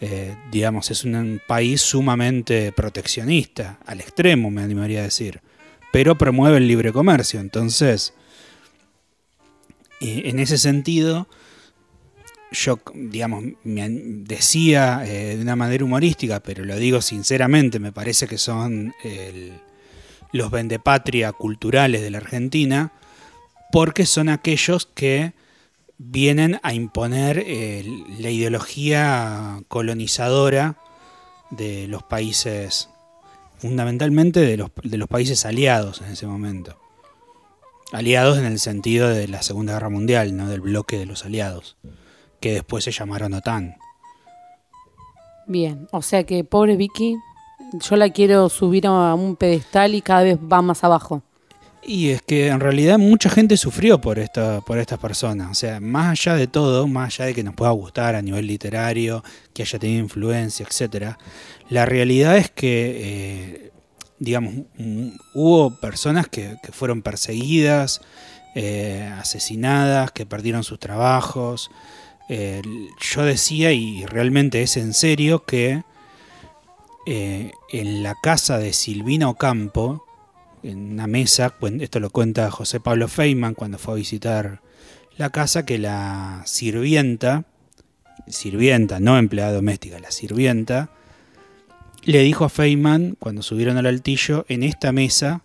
[0.00, 5.40] Eh, digamos, es un país sumamente proteccionista, al extremo me animaría a decir,
[5.92, 7.40] pero promueve el libre comercio.
[7.40, 8.14] Entonces,
[10.00, 11.28] en ese sentido,
[12.54, 18.26] yo, digamos, me decía eh, de una manera humorística, pero lo digo sinceramente, me parece
[18.26, 18.94] que son
[20.32, 22.92] los vendepatria culturales de la Argentina,
[23.70, 25.32] porque son aquellos que
[25.98, 27.84] vienen a imponer eh,
[28.18, 30.76] la ideología colonizadora
[31.50, 32.88] de los países,
[33.58, 36.78] fundamentalmente de los, de los países aliados en ese momento.
[37.92, 40.48] Aliados en el sentido de la Segunda Guerra Mundial, ¿no?
[40.48, 41.76] del bloque de los aliados,
[42.44, 43.74] que después se llamaron OTAN.
[45.46, 47.16] Bien, o sea que pobre Vicky,
[47.80, 51.22] yo la quiero subir a un pedestal y cada vez va más abajo.
[51.82, 55.52] Y es que en realidad mucha gente sufrió por, esta, por estas personas.
[55.52, 58.46] O sea, más allá de todo, más allá de que nos pueda gustar a nivel
[58.46, 61.16] literario, que haya tenido influencia, etc.,
[61.70, 63.72] la realidad es que, eh,
[64.18, 64.66] digamos,
[65.32, 68.02] hubo personas que, fueron perseguidas,
[68.54, 71.70] eh, asesinadas, que perdieron sus trabajos.
[72.28, 72.62] Eh,
[73.00, 75.82] yo decía, y realmente es en serio, que
[77.06, 80.04] en la casa de Silvina Ocampo,
[80.62, 84.62] en una mesa, esto lo cuenta José Pablo Feynman cuando fue a visitar
[85.16, 87.44] la casa, que la sirvienta,
[88.26, 90.90] sirvienta, no empleada doméstica, la sirvienta,
[92.02, 95.42] le dijo a Feynman, cuando subieron al altillo, en esta mesa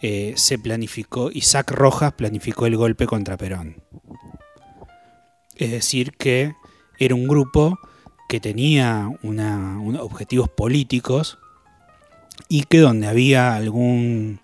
[0.00, 3.82] eh, se planificó, Isaac Rojas planificó el golpe contra Perón.
[5.62, 6.56] Es decir, que
[6.98, 7.78] era un grupo
[8.28, 9.08] que tenía
[10.00, 11.38] objetivos políticos
[12.48, 14.40] y que donde había algún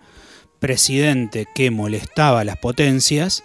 [0.61, 3.42] presidente que molestaba a las potencias,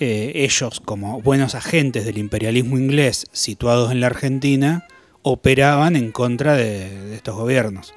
[0.00, 4.88] eh, ellos como buenos agentes del imperialismo inglés situados en la Argentina,
[5.22, 7.94] operaban en contra de, estos gobiernos.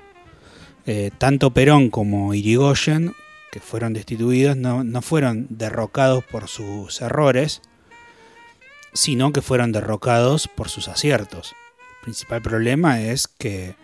[0.86, 3.15] Eh, tanto Perón como Irigoyen,
[3.51, 7.63] que fueron destituidos, no, no fueron derrocados por sus errores,
[8.93, 11.53] sino que fueron derrocados por sus aciertos.
[11.99, 13.75] El principal problema es que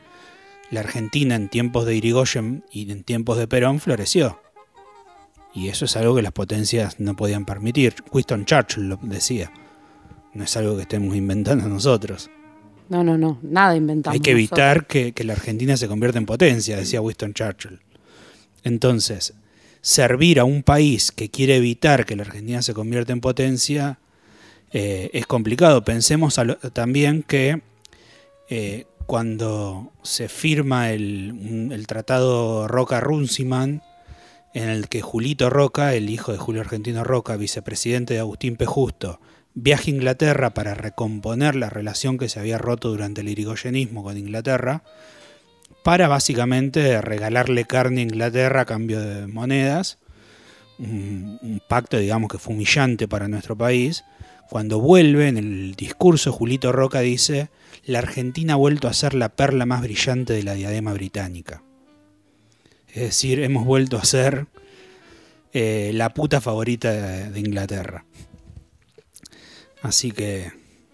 [0.71, 4.39] la Argentina en tiempos de Irigoyen y en tiempos de Perón floreció.
[5.53, 7.95] Y eso es algo que las potencias no podían permitir.
[8.11, 9.51] Winston Churchill lo decía.
[10.33, 12.29] No es algo que estemos inventando nosotros.
[12.87, 14.13] No, no, no, nada inventamos.
[14.13, 17.81] Hay que evitar que, la Argentina se convierta en potencia, decía Winston Churchill.
[18.63, 19.33] Entonces,
[19.81, 23.99] servir a un país que quiere evitar que la Argentina se convierta en potencia
[24.71, 25.84] eh, es complicado.
[25.84, 26.39] Pensemos
[26.73, 27.62] también que
[28.49, 33.82] eh, cuando se firma el, tratado Roca-Runciman,
[34.53, 38.65] en el que Julito Roca, el hijo de Julio Argentino Roca, vicepresidente de Agustín P.
[38.65, 39.19] Justo,
[39.53, 44.17] viaja a Inglaterra para recomponer la relación que se había roto durante el irigoyenismo con
[44.17, 44.84] Inglaterra,
[45.84, 49.97] para básicamente regalarle carne a Inglaterra a cambio de monedas,
[50.77, 54.03] un, un pacto digamos que fue humillante para nuestro país.
[54.49, 57.49] Cuando vuelve en el discurso Julito Roca dice,
[57.85, 61.62] la Argentina ha vuelto a ser la perla más brillante de la diadema británica.
[62.88, 64.47] Es decir, hemos vuelto a ser
[65.53, 68.05] eh, la puta favorita de, Inglaterra.
[69.83, 70.51] Así que...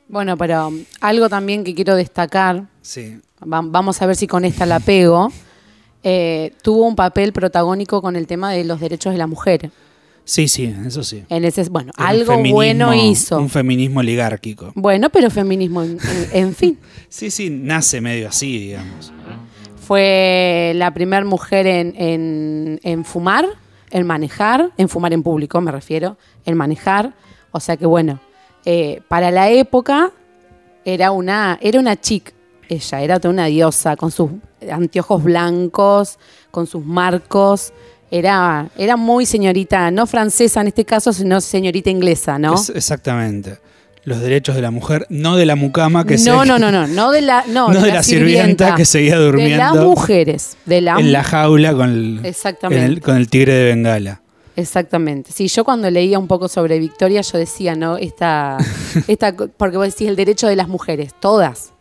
[0.09, 3.21] Bueno, pero algo también que quiero destacar, sí.
[3.39, 5.31] vamos a ver si con esta la pego,
[6.03, 9.71] eh, tuvo un papel protagónico con el tema de los derechos de la mujer.
[10.25, 11.23] Sí, sí, eso sí.
[11.29, 13.37] En ese, bueno, algo bueno hizo.
[13.37, 14.71] Un feminismo oligárquico.
[14.73, 16.79] Bueno, pero feminismo, en, fin.
[17.09, 19.13] sí, sí, nace medio así, digamos.
[19.85, 23.45] Fue la primera mujer en, en, fumar,
[23.91, 27.13] en manejar, en fumar en público me refiero, en manejar.
[27.51, 28.19] O sea que bueno,
[28.65, 30.11] eh, para la época
[30.85, 32.33] era una, era una chic,
[32.67, 34.31] ella, era toda una diosa, con sus
[34.71, 36.17] anteojos blancos,
[36.49, 37.71] con sus marcos.
[38.11, 42.53] Era, era muy señorita, no francesa en este caso, sino señorita inglesa, ¿no?
[42.55, 43.57] Es- exactamente.
[44.03, 46.85] Los derechos de la mujer, no de la mucama que se- no, no, no, no,
[46.85, 50.81] no de la, no, No de la sirvienta que seguía De las durmiendo mujeres, de
[50.81, 52.85] la en la jaula con el, Exactamente.
[52.85, 54.21] el- con el tigre de Bengala.
[54.55, 55.31] Exactamente.
[55.33, 57.97] Sí, yo cuando leía un poco sobre Victoria, yo decía, ¿no?
[57.97, 58.57] Esta,
[59.07, 61.71] esta, porque vos decís el derecho de las mujeres, todas.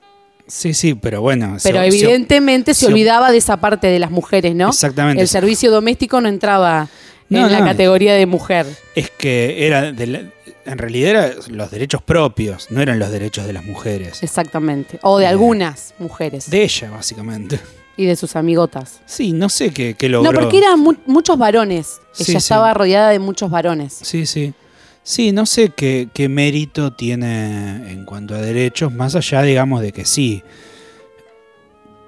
[0.46, 1.56] Sí, sí, pero bueno.
[1.62, 4.68] Pero se- evidentemente se, se- olvidaba de esa parte de las mujeres, ¿no?
[4.68, 5.22] Exactamente.
[5.22, 6.88] El servicio doméstico no entraba
[7.30, 8.66] No, en la categoría de mujer.
[8.94, 10.22] Es que era de la-
[10.66, 14.22] en realidad eran los derechos propios, no eran los derechos de las mujeres.
[14.22, 14.98] Exactamente.
[15.02, 16.48] O de Eh, algunas mujeres.
[16.50, 17.58] De ella, básicamente.
[17.96, 19.00] y de sus amigotas.
[19.06, 20.32] Sí, no sé qué, qué logró.
[20.32, 22.00] No, porque eran mu- muchos varones.
[22.12, 22.44] Sí, Ella sí.
[22.44, 23.96] estaba rodeada de muchos varones.
[24.02, 24.52] Sí, sí.
[25.06, 29.92] Sí, no sé qué, qué mérito tiene en cuanto a derechos, más allá, digamos, de
[29.92, 30.42] que sí,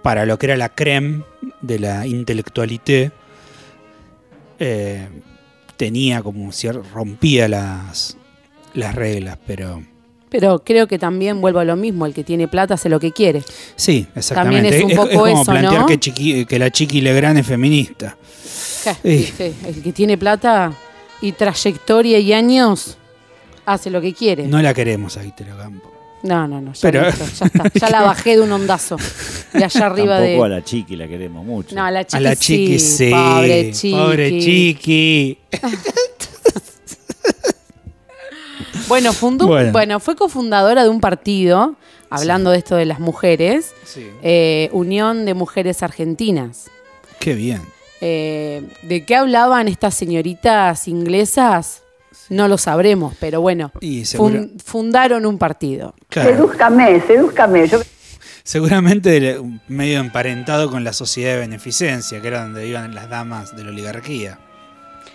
[0.02, 1.22] para lo que era la creme
[1.60, 3.10] de la intelectualité,
[4.58, 5.08] eh,
[5.76, 8.16] tenía como cier- rompía las,
[8.72, 9.82] las reglas, pero
[10.30, 13.12] Pero creo que también vuelvo a lo mismo, el que tiene plata hace lo que
[13.12, 13.42] quiere.
[13.76, 14.70] sí, exactamente.
[14.70, 15.86] También es un poco como eso, plantear ¿no?
[15.86, 18.16] que, Chiqui- que la Chiqui Legrand es feminista.
[19.02, 19.28] Sí.
[19.66, 20.72] El que tiene plata
[21.20, 22.98] y trayectoria y años
[23.64, 24.46] hace lo que quiere.
[24.46, 25.92] No la queremos a Víctor Campo.
[26.22, 26.72] No, no, no.
[26.72, 27.70] Ya, Pero- listo, ya está.
[27.74, 28.96] Ya la bajé de un ondazo.
[29.52, 30.54] De allá arriba Tampoco a de.
[30.56, 31.74] la chiqui la queremos mucho.
[31.76, 32.16] No, a la chiqui.
[32.16, 33.10] A la Chiqui sí.
[33.10, 33.92] Pobre chiqui.
[33.92, 35.38] Pobre Chiqui.
[38.88, 39.72] Bueno, fundó, Bueno.
[39.72, 40.00] bueno.
[40.00, 41.74] fue cofundadora de un partido,
[42.08, 44.06] hablando de esto de las mujeres, Sí.
[44.22, 46.70] eh, Unión de Mujeres Argentinas.
[47.18, 47.62] Qué bien.
[48.00, 51.82] Eh, ¿De qué hablaban estas señoritas inglesas?
[52.28, 55.94] No lo sabremos, pero bueno, Y fun- fundaron un partido.
[56.08, 56.30] Claro.
[56.30, 57.68] Sedúzcame, sedúzcame.
[57.68, 57.80] Yo
[58.42, 63.64] Seguramente medio emparentado con la sociedad de beneficencia, que era donde iban las damas de
[63.64, 64.38] la oligarquía.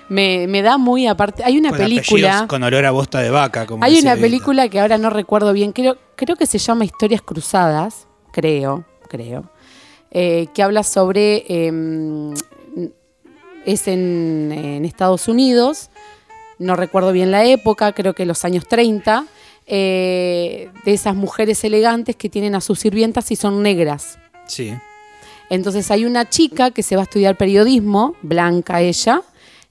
[0.10, 1.42] Me, me da muy aparte.
[1.46, 2.46] Hay una con película.
[2.50, 3.66] con olor a bosta de vaca.
[3.66, 4.22] Como Hay una Evita.
[4.26, 9.50] película que ahora no recuerdo bien, creo, creo que se llama Historias Cruzadas, creo, creo,
[10.12, 11.72] eh, que habla sobre, eh,
[13.66, 15.90] es en, en Estados Unidos,
[16.60, 19.26] no recuerdo bien la época, creo que los años 30,
[19.68, 24.20] eh, de esas mujeres elegantes que tienen a sus sirvientas y son negras.
[24.46, 24.74] Sí.
[25.50, 29.22] Entonces hay una chica que se va a estudiar periodismo, blanca ella,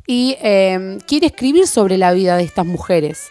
[0.07, 3.29] y eh, quiere escribir sobre la vida de estas mujeres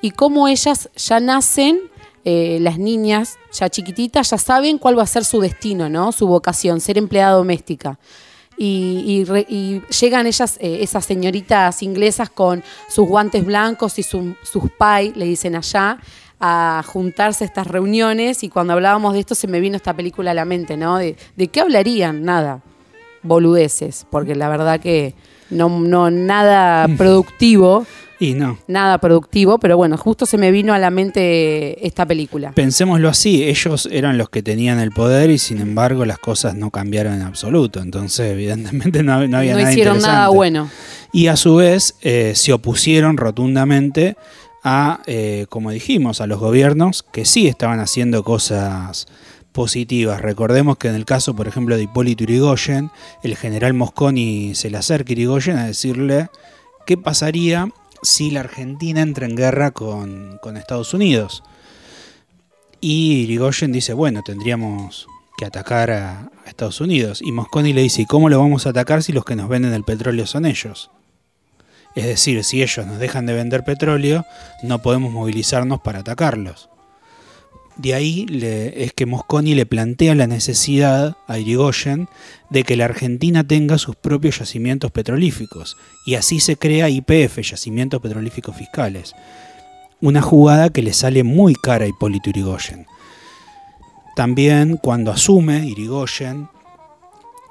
[0.00, 1.80] y cómo ellas ya nacen,
[2.24, 6.12] eh, las niñas ya chiquititas, ya saben cuál va a ser su destino, ¿no?
[6.12, 7.98] Su vocación, ser empleada doméstica.
[8.58, 14.02] Y, y re- y llegan ellas, eh, esas señoritas inglesas con sus guantes blancos y
[14.02, 15.98] su- sus pie, le dicen allá,
[16.40, 18.42] a juntarse a estas reuniones.
[18.42, 20.96] Y cuando hablábamos de esto se me vino esta película a la mente, ¿no?
[20.98, 22.24] De, ¿de qué hablarían?
[22.24, 22.62] Nada.
[23.22, 25.14] Boludeces, porque la verdad que
[25.50, 27.84] no, no nada productivo,
[28.20, 28.58] Y no.
[28.66, 32.52] nada productivo, pero bueno, justo se me vino a la mente esta película.
[32.52, 36.70] Pensémoslo así, ellos eran los que tenían el poder y sin embargo las cosas no
[36.70, 37.80] cambiaron en absoluto.
[37.80, 40.68] Entonces, evidentemente no, no había no nada hicieron nada bueno.
[41.12, 44.16] Y a su vez eh, se opusieron rotundamente
[44.64, 49.06] a, eh, como dijimos, a los gobiernos que sí estaban haciendo cosas
[49.52, 50.20] positivas.
[50.20, 52.90] Recordemos que en el caso, por ejemplo, de Hipólito Yrigoyen,
[53.22, 56.28] el general Mosconi se le acerca a Yrigoyen a decirle
[56.86, 57.68] qué pasaría
[58.02, 61.42] si la Argentina entra en guerra con, con Estados Unidos.
[62.80, 65.06] Y Irigoyen dice, bueno, tendríamos
[65.38, 67.20] que atacar a, Estados Unidos.
[67.22, 69.74] Y Mosconi le dice, ¿y cómo lo vamos a atacar si los que nos venden
[69.74, 70.90] el petróleo son ellos?
[71.94, 74.24] Es decir, si ellos nos dejan de vender petróleo,
[74.62, 76.70] no podemos movilizarnos para atacarlos.
[77.78, 78.26] De ahí
[78.74, 82.08] es que Mosconi le plantea la necesidad a Irigoyen
[82.50, 85.76] de que la Argentina tenga sus propios yacimientos petrolíficos.
[86.04, 89.14] Y así se crea IPF, Yacimientos Petrolíficos Fiscales.
[90.00, 92.86] Una jugada que le sale muy cara a Hipólito Irigoyen.
[94.16, 96.48] También cuando asume Irigoyen,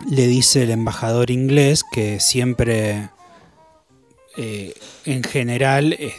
[0.10, 3.10] le dice el embajador inglés que siempre,
[4.38, 4.74] eh,
[5.06, 6.14] en general, eh,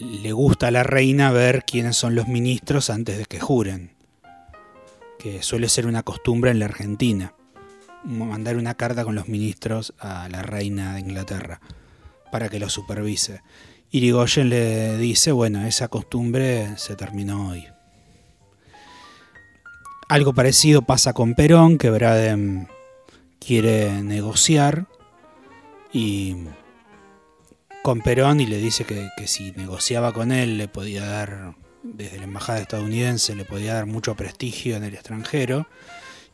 [0.00, 3.92] le gusta a la reina ver quiénes son los ministros antes de que juren.
[5.18, 7.34] Que suele ser una costumbre en la Argentina.
[8.04, 11.60] Mandar una carta con los ministros a la reina de Inglaterra
[12.30, 13.40] para que lo supervise.
[13.90, 17.66] Irigoyen le dice, bueno, esa costumbre se terminó hoy.
[20.08, 22.68] Algo parecido pasa con Perón, que Braden
[23.38, 24.86] quiere negociar
[25.92, 26.36] y
[27.82, 32.18] con Perón y le dice que, que si negociaba con él le podía dar desde
[32.18, 35.66] la embajada estadounidense le podía dar mucho prestigio en el extranjero.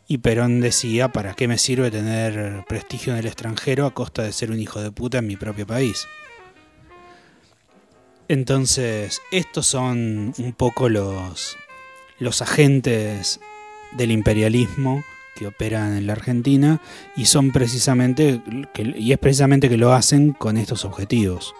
[0.07, 4.33] Y Perón decía, ¿para qué me sirve tener prestigio en el extranjero a costa de
[4.33, 6.07] ser un hijo de puta en mi propio país?
[8.29, 11.57] Entonces, estos son un poco los,
[12.19, 13.41] los agentes
[13.93, 15.05] del imperialismo
[15.39, 16.81] que operan en la Argentina
[17.17, 18.43] y son precisamente
[18.75, 21.55] que, y es precisamente que lo hacen con estos objetivos.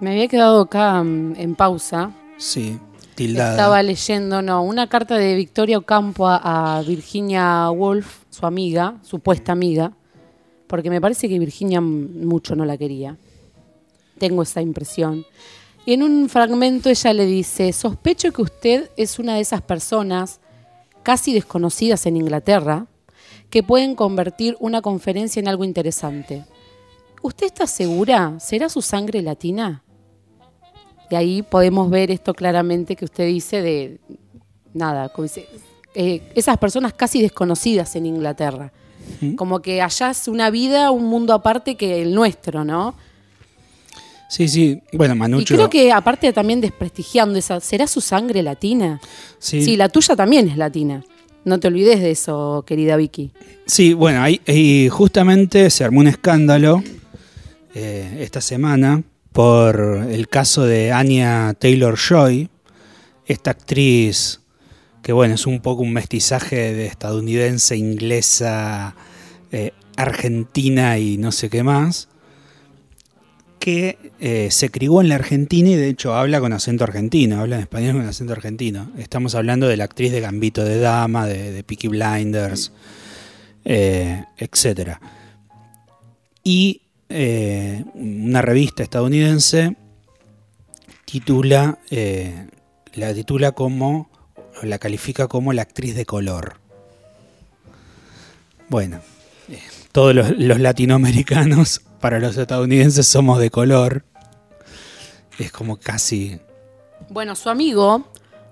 [0.00, 2.10] Me había quedado acá mm, en pausa.
[2.36, 2.78] Sí,
[3.14, 3.52] tildada.
[3.52, 9.52] Estaba leyendo, no, una carta de Victoria Ocampo a, a Virginia Woolf, su amiga, supuesta
[9.52, 9.92] amiga,
[10.66, 13.16] porque me parece que Virginia mucho no la quería.
[14.18, 15.24] Tengo esa impresión.
[15.86, 20.40] Y en un fragmento ella le dice, sospecho que usted es una de esas personas
[21.02, 22.86] casi desconocidas en Inglaterra
[23.48, 26.44] que pueden convertir una conferencia en algo interesante.
[27.22, 28.38] ¿Usted está segura?
[28.38, 29.82] ¿Será su sangre latina?
[31.10, 34.00] Y ahí podemos ver esto claramente que usted dice de,
[34.72, 35.48] nada, como dice,
[35.94, 38.72] eh, esas personas casi desconocidas en Inglaterra.
[39.36, 42.94] Como que allá es una vida, un mundo aparte que el nuestro, ¿no?
[44.30, 44.80] Sí, sí.
[44.92, 45.54] Bueno, Y Manucho.
[45.56, 49.00] creo que aparte también desprestigiando esa, ¿será su sangre latina?
[49.40, 49.64] Sí.
[49.64, 51.04] Sí, la tuya también es latina.
[51.44, 53.32] No te olvides de eso, querida Vicky.
[53.66, 56.82] Sí, bueno, ahí, ahí justamente se armó un escándalo
[57.74, 62.48] eh, esta semana por el caso de Anya Taylor Joy,
[63.26, 64.40] esta actriz
[65.02, 68.94] que, bueno, es un poco un mestizaje de estadounidense, inglesa,
[69.50, 72.08] eh, argentina y no sé qué más,
[73.60, 77.56] que eh, se crió en la Argentina y de hecho habla con acento argentino, habla
[77.56, 78.90] en español con acento argentino.
[78.98, 82.72] Estamos hablando de la actriz de Gambito de Dama, de, de Peaky Blinders,
[83.66, 84.96] eh, etc.
[86.42, 89.76] Y eh, una revista estadounidense
[91.04, 91.78] titula,
[92.94, 94.10] la titula como,
[94.62, 96.54] la califica como la actriz de color.
[98.70, 99.00] Bueno,
[99.92, 104.04] todos los latinoamericanos para los estadounidenses somos de color.
[105.38, 106.38] Es como casi,
[107.08, 108.04] Bueno, su amigo,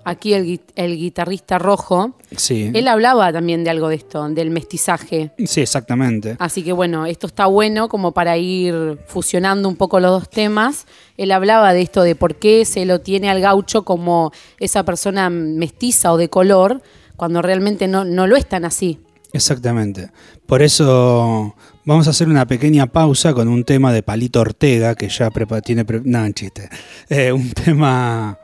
[0.03, 4.49] aquí el, gui- el guitarrista rojo, sí, él hablaba también de algo de esto, del
[4.49, 5.31] mestizaje.
[5.45, 6.35] sí, exactamente.
[6.39, 10.87] Así que bueno, esto está bueno como para ir fusionando un poco los dos temas.
[11.15, 15.29] Él hablaba de esto de por qué se lo tiene al gaucho como esa persona
[15.29, 16.81] mestiza o de color,
[17.17, 18.99] cuando realmente no, no lo es tan así.
[19.31, 20.09] Exactamente.
[20.47, 21.53] Por eso
[21.85, 25.61] vamos a hacer una pequeña pausa con un tema de Palito Ortega que ya prepa-
[25.61, 25.85] tiene...
[25.85, 26.69] pre- no, un chiste.
[27.09, 28.37] Eh, un tema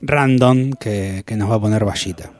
[0.00, 2.32] random que, que nos va a poner Vallita.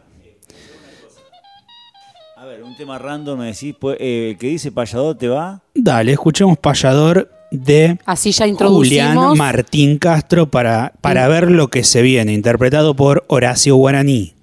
[2.36, 5.60] A ver, un tema random, me decís, pues, eh, que dice payador te va.
[5.74, 9.36] Dale, escuchemos Payador de Así ya Julián.
[9.36, 14.34] Martín Castro para, para ver lo que se viene, interpretado por Horacio Guaraní.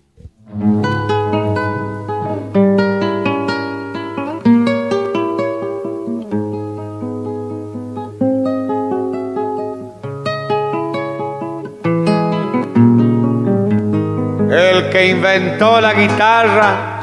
[15.07, 16.95] Inventó la guitarra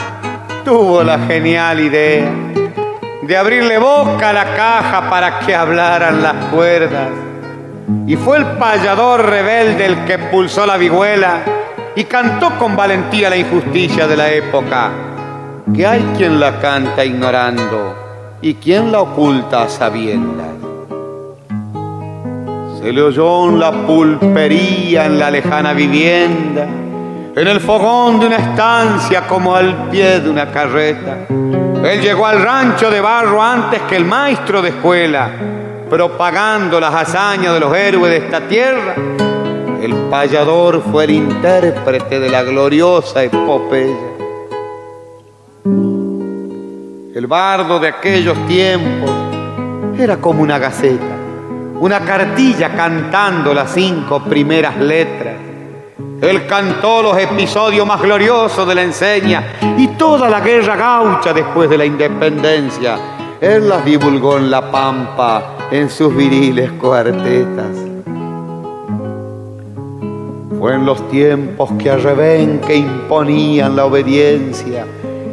[0.64, 2.30] tuvo la genial idea
[3.22, 7.08] de abrirle boca a la caja para que hablaran las cuerdas.
[8.06, 11.42] Y fue el payador rebelde el que pulsó la vihuela
[11.94, 14.90] y cantó con valentía la injusticia de la época.
[15.74, 17.94] Que hay quien la canta ignorando
[18.40, 20.46] y quien la oculta a sabiendas.
[22.80, 26.66] Se le oyó en la pulpería, en la lejana vivienda,
[27.34, 31.26] en el fogón de una estancia como al pie de una carreta.
[31.30, 35.30] Él llegó al rancho de barro antes que el maestro de escuela,
[35.88, 38.94] propagando las hazañas de los héroes de esta tierra.
[39.80, 43.96] El payador fue el intérprete de la gloriosa epopeya.
[47.14, 49.10] El bardo de aquellos tiempos
[49.98, 51.16] era como una gaceta,
[51.80, 55.51] una cartilla cantando las cinco primeras letras.
[56.22, 61.68] Él cantó los episodios más gloriosos de la enseña y toda la guerra gaucha después
[61.68, 62.96] de la independencia.
[63.40, 67.76] Él las divulgó en la pampa en sus viriles cuartetas.
[70.60, 74.86] Fue en los tiempos que a rebenque imponían la obediencia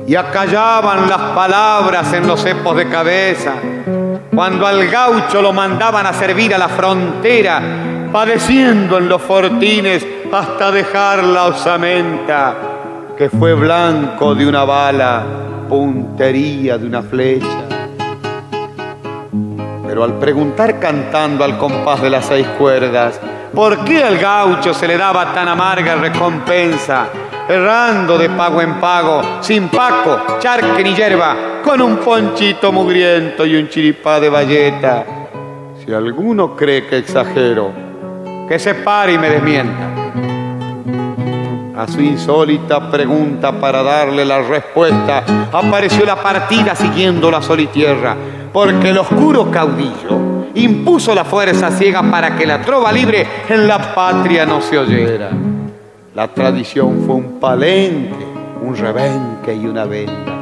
[0.07, 3.53] y acallaban las palabras en los cepos de cabeza,
[4.33, 7.61] cuando al gaucho lo mandaban a servir a la frontera,
[8.11, 12.55] padeciendo en los fortines hasta dejar la osamenta,
[13.17, 15.23] que fue blanco de una bala,
[15.67, 17.65] puntería de una flecha.
[19.87, 23.19] Pero al preguntar cantando al compás de las seis cuerdas,
[23.53, 27.07] ¿por qué al gaucho se le daba tan amarga recompensa?
[27.47, 33.55] Errando de pago en pago, sin paco, charque ni hierba, con un ponchito mugriento y
[33.55, 35.03] un chiripá de bayeta.
[35.83, 37.71] Si alguno cree que exagero,
[38.47, 39.88] que se pare y me desmienta.
[41.79, 47.69] A su insólita pregunta para darle la respuesta, apareció la partida siguiendo la sol
[48.51, 53.95] porque el oscuro caudillo impuso la fuerza ciega para que la trova libre en la
[53.95, 55.29] patria no se oyera.
[56.13, 58.27] La tradición fue un palenque,
[58.61, 60.35] un rebenque y una venda.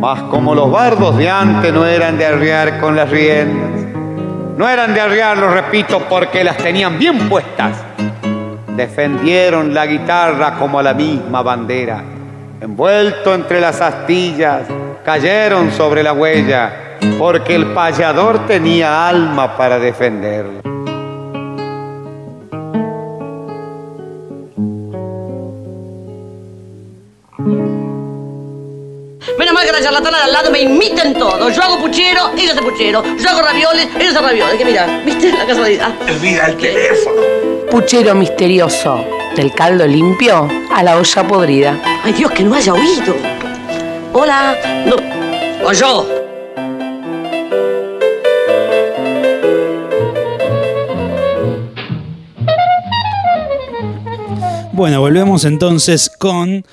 [0.00, 3.85] Mas como los bardos de antes no eran de arriar con las riendas,
[4.56, 7.76] no eran de arriarlo, repito, porque las tenían bien puestas.
[8.74, 12.02] Defendieron la guitarra como la misma bandera.
[12.60, 14.62] Envuelto entre las astillas,
[15.04, 20.75] cayeron sobre la huella, porque el payador tenía alma para defenderla.
[29.72, 31.50] La charlatana de al lado me imiten todo.
[31.50, 33.02] Yo hago puchero, ella hace puchero.
[33.18, 34.54] Yo hago ravioles, ella hace ravioles.
[34.56, 35.92] Que mira, ¿viste la casualidad?
[36.08, 37.20] Olvida el teléfono.
[37.70, 39.04] Puchero misterioso,
[39.34, 41.80] del caldo limpio a la olla podrida.
[42.04, 43.14] Ay, Dios, que no haya oído.
[44.14, 44.56] Hola.
[44.86, 44.96] No.
[45.66, 46.06] O yo.
[54.72, 56.64] Bueno, volvemos entonces con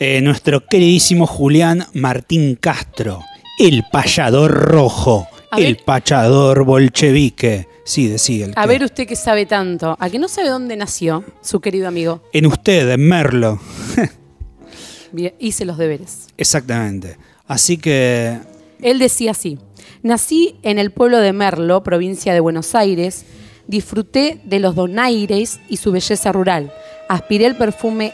[0.00, 3.22] eh, nuestro queridísimo Julián Martín Castro,
[3.58, 5.84] el payador rojo, A el ver.
[5.84, 7.68] payador bolchevique.
[7.84, 10.76] Sí, decía el A que- ver usted que sabe tanto, a que no sabe dónde
[10.76, 12.22] nació su querido amigo.
[12.32, 13.60] En usted, en Merlo.
[15.12, 16.28] Bien, hice los deberes.
[16.36, 17.16] Exactamente.
[17.48, 18.38] Así que
[18.80, 19.58] Él decía así,
[20.02, 23.24] nací en el pueblo de Merlo, provincia de Buenos Aires,
[23.66, 26.72] disfruté de los donaires y su belleza rural,
[27.08, 28.12] aspiré el perfume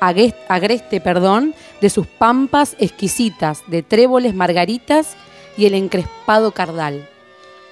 [0.00, 5.16] agreste perdón, de sus pampas exquisitas, de tréboles margaritas
[5.56, 7.08] y el encrespado cardal.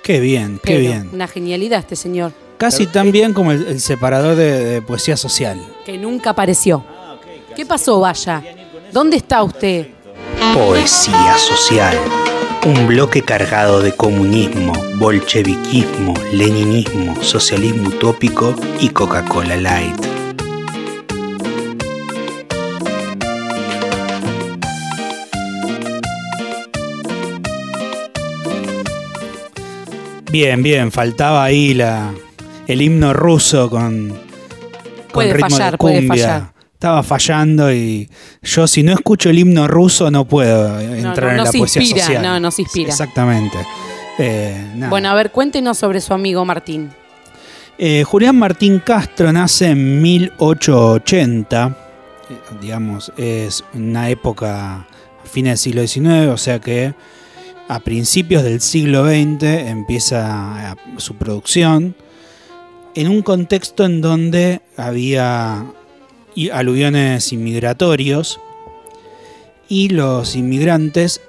[0.03, 1.11] qué bien, qué Pero, bien.
[1.13, 5.61] Una genialidad este señor, Casi tan bien como el, el separador de, de poesía social.
[5.87, 6.85] que nunca apareció.
[7.55, 8.43] ¿Qué pasó, Vaya?
[8.93, 9.89] ¿Dónde está usted?
[10.55, 11.97] Poesía social.
[12.67, 20.18] Un bloque cargado de comunismo, bolcheviquismo, leninismo, socialismo utópico y Coca-Cola Light.
[30.31, 32.13] Bien, bien, faltaba ahí la,
[32.67, 34.19] el himno ruso con, con
[35.13, 36.25] Puede ritmo fallar, de puede cumbia.
[36.25, 36.53] fallar.
[36.75, 38.09] Estaba fallando y
[38.43, 41.59] yo si no escucho el himno ruso no puedo entrar no, en no la se
[41.59, 42.23] poesía inspira, social.
[42.23, 42.91] no, no se inspira.
[42.91, 43.57] Exactamente.
[44.19, 44.91] Eh, nada.
[44.91, 46.91] Bueno, a ver, cuéntenos sobre su amigo Martín.
[47.79, 51.77] Eh, Julián Martín Castro nace en 1880,
[52.31, 54.87] eh, digamos, es una época
[55.25, 56.95] fines del siglo XIX, o sea que
[57.69, 61.95] a principios del siglo XX empieza su producción
[62.95, 65.67] en un contexto en donde había
[66.53, 68.41] aluviones inmigratorios
[69.69, 71.21] y los inmigrantes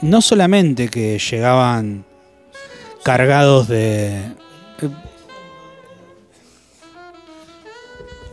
[0.00, 2.04] no solamente que llegaban
[3.02, 4.22] cargados de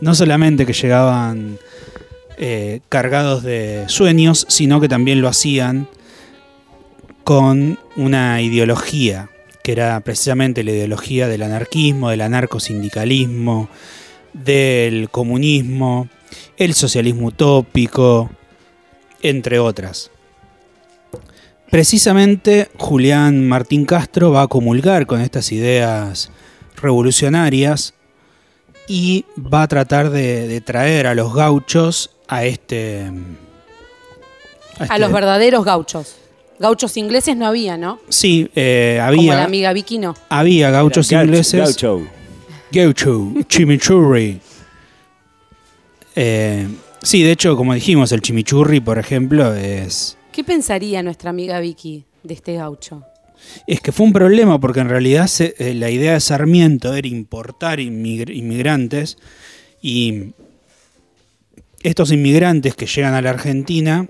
[0.00, 1.58] no solamente que llegaban
[2.36, 5.88] eh, cargados de sueños, sino que también lo hacían
[7.24, 9.28] con una ideología,
[9.62, 13.68] que era precisamente la ideología del anarquismo, del anarcosindicalismo,
[14.32, 16.08] del comunismo,
[16.56, 18.30] el socialismo utópico,
[19.22, 20.10] entre otras.
[21.70, 26.30] Precisamente Julián Martín Castro va a comulgar con estas ideas
[26.76, 27.94] revolucionarias
[28.86, 33.10] y va a tratar de, de traer a los gauchos a este...
[34.78, 36.16] A este- los verdaderos gauchos.
[36.62, 37.98] Gauchos ingleses no había, ¿no?
[38.08, 40.14] Sí, eh, Como la había, amiga Vicky no.
[40.28, 41.60] había gauchos Gaucho, ingleses.
[41.60, 42.06] gaucho.
[42.70, 44.40] Gaucho, chimichurri.
[46.14, 46.68] Eh,
[47.02, 50.16] sí, de hecho, como dijimos, el chimichurri, por ejemplo, es...
[50.30, 53.02] ¿Qué pensaría nuestra amiga Vicky de este gaucho?
[53.66, 57.08] Es que fue un problema porque en realidad se- eh, la idea de Sarmiento era
[57.08, 59.18] importar inmigr- inmigrantes
[59.82, 60.32] y
[61.82, 64.06] estos inmigrantes que llegan a la Argentina,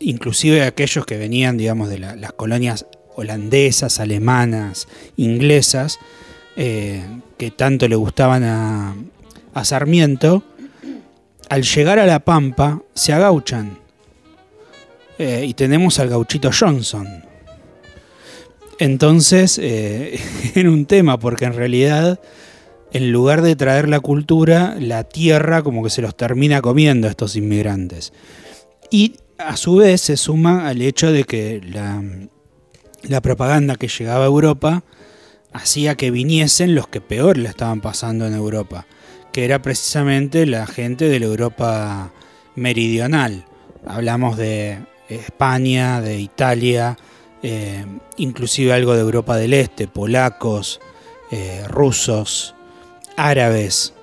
[0.00, 5.98] inclusive aquellos que venían, digamos, de la- las colonias holandesas, alemanas, inglesas,
[6.56, 7.02] eh,
[7.38, 8.94] que tanto le gustaban a,
[9.54, 10.42] a Sarmiento,
[11.48, 13.78] al llegar a La Pampa se agauchan
[15.18, 17.06] eh, y tenemos al gauchito Johnson.
[18.78, 20.18] Entonces, eh,
[20.54, 22.20] era un tema, porque en realidad,
[22.92, 27.10] en lugar de traer la cultura, la tierra como que se los termina comiendo a
[27.10, 28.12] estos inmigrantes.
[28.90, 32.02] Y a su vez se suma al hecho de que la,
[33.02, 34.84] la propaganda que llegaba a Europa
[35.52, 38.86] hacía que viniesen los que peor le estaban pasando en Europa,
[39.32, 42.12] que era precisamente la gente de la Europa
[42.56, 43.46] meridional.
[43.86, 44.78] Hablamos de
[45.08, 46.96] España, de Italia,
[47.42, 47.84] eh,
[48.16, 50.80] inclusive algo de Europa del Este, polacos,
[51.30, 52.54] eh, rusos,
[53.16, 53.94] árabes.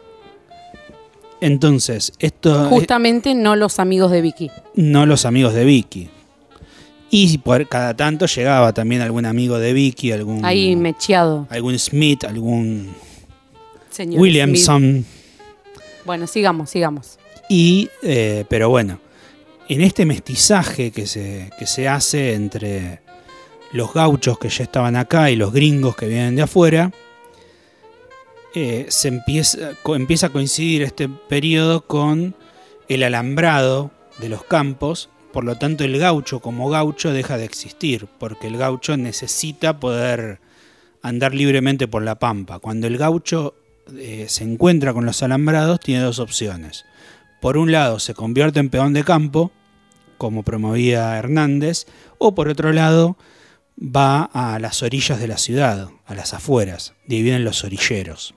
[1.42, 2.70] Entonces, esto...
[2.70, 4.52] Justamente no los amigos de Vicky.
[4.76, 6.10] No los amigos de Vicky.
[7.10, 10.46] Y por cada tanto llegaba también algún amigo de Vicky, algún...
[10.46, 11.48] Ahí mecheado.
[11.50, 12.94] Algún Smith, algún...
[13.90, 14.82] Señor Williamson.
[14.82, 15.06] Smith.
[16.06, 17.18] Bueno, sigamos, sigamos.
[17.50, 19.00] Y, eh, pero bueno,
[19.68, 23.02] en este mestizaje que se, que se hace entre
[23.74, 26.92] los gauchos que ya estaban acá y los gringos que vienen de afuera,
[28.54, 32.36] eh, se empieza, empieza a coincidir este periodo con
[32.90, 38.08] el alambrado de los campos, por lo tanto el gaucho como gaucho deja de existir,
[38.20, 40.42] porque el gaucho necesita poder
[41.02, 42.60] andar libremente por la pampa.
[42.60, 43.56] Cuando el gaucho
[43.98, 46.86] eh, se encuentra con los alambrados, tiene dos opciones.
[47.40, 49.52] Por un lado, se convierte en peón de campo,
[50.18, 51.86] como promovía Hernández,
[52.18, 53.18] o por otro lado,
[53.80, 58.36] va a las orillas de la ciudad, a las afueras, vienen los orilleros.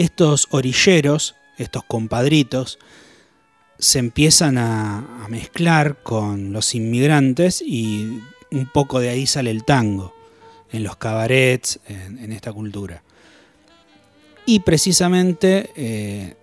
[0.00, 2.78] Estos orilleros, estos compadritos,
[3.78, 10.14] se empiezan a, mezclar con los inmigrantes y un poco de ahí sale el tango,
[10.72, 13.02] en los cabarets, en, esta cultura.
[14.46, 16.34] Y precisamente eh,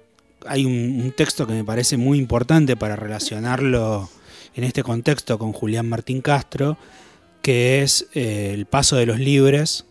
[0.45, 4.07] hay un, texto que me parece muy importante para relacionarlo
[4.53, 6.77] en este contexto con Julián Martín Castro,
[7.41, 9.85] que es eh, El Paso de los Libres,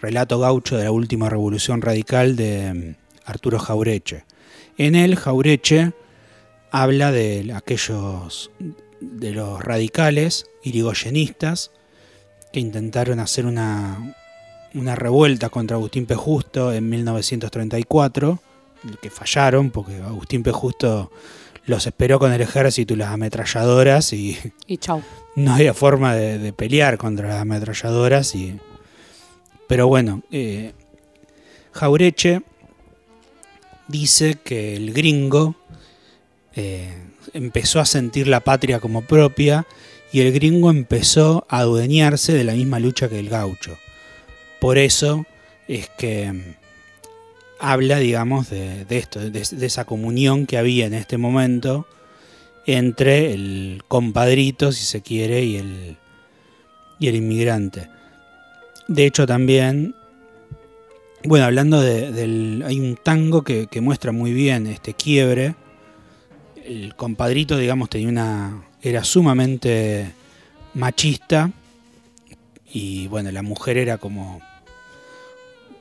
[0.00, 4.24] relato gaucho de la última revolución radical de Arturo Jaureche.
[4.78, 5.92] En él, Jaureche
[6.70, 8.50] habla de aquellos
[9.00, 11.70] de los radicales irigoyenistas
[12.52, 14.14] que intentaron hacer una,
[14.74, 16.14] una revuelta contra Agustín P.
[16.14, 18.38] Justo en 1934,
[19.00, 20.50] que fallaron porque Agustín P.
[20.52, 21.10] Justo
[21.64, 25.02] los esperó con el ejército y las ametralladoras y Y chau.
[25.36, 28.34] no había forma de, de pelear contra las ametralladoras.
[28.34, 28.58] Y...
[29.68, 30.72] Pero bueno, eh,
[31.72, 32.42] Jaureche
[33.92, 35.54] dice que el gringo
[36.56, 36.92] eh,
[37.32, 39.66] empezó a sentir la patria como propia
[40.12, 43.78] y el gringo empezó a adueñarse de la misma lucha que el gaucho.
[44.60, 45.24] Por eso
[45.68, 46.42] es que mm,
[47.60, 51.86] habla, digamos, de, esto, de, de esa comunión que había en este momento
[52.66, 55.96] entre el compadrito, si se quiere, y el,
[56.98, 57.88] y el inmigrante.
[58.88, 59.94] De hecho, también,
[61.24, 62.64] bueno, hablando de- del...
[62.66, 65.54] Hay un tango que, que muestra muy bien este quiebre.
[66.64, 68.64] El compadrito, digamos, tenía una...
[68.80, 70.12] Era sumamente
[70.74, 71.50] machista.
[72.72, 74.40] Y bueno, la mujer era como...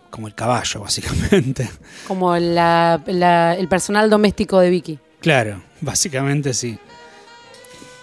[0.09, 1.69] Como el caballo, básicamente.
[2.07, 4.99] Como la- la- el personal doméstico de Vicky.
[5.21, 6.77] Claro, básicamente sí.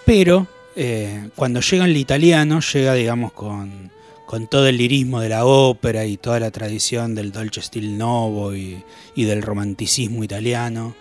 [0.05, 3.91] Pero eh, cuando llega el italiano, llega, digamos, con,
[4.29, 8.53] con todo el lirismo de la ópera y toda la tradición del dolce stil novo
[8.53, 8.83] y,
[9.15, 10.93] y del romanticismo italiano,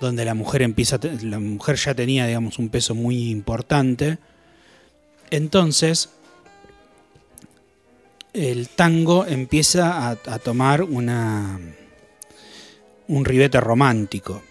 [0.00, 4.18] donde la mujer empieza, la mujer ya tenía, digamos, un peso muy importante.
[5.30, 6.08] Entonces,
[8.32, 11.60] el tango empieza a, a tomar una
[13.06, 14.42] un ribete romántico.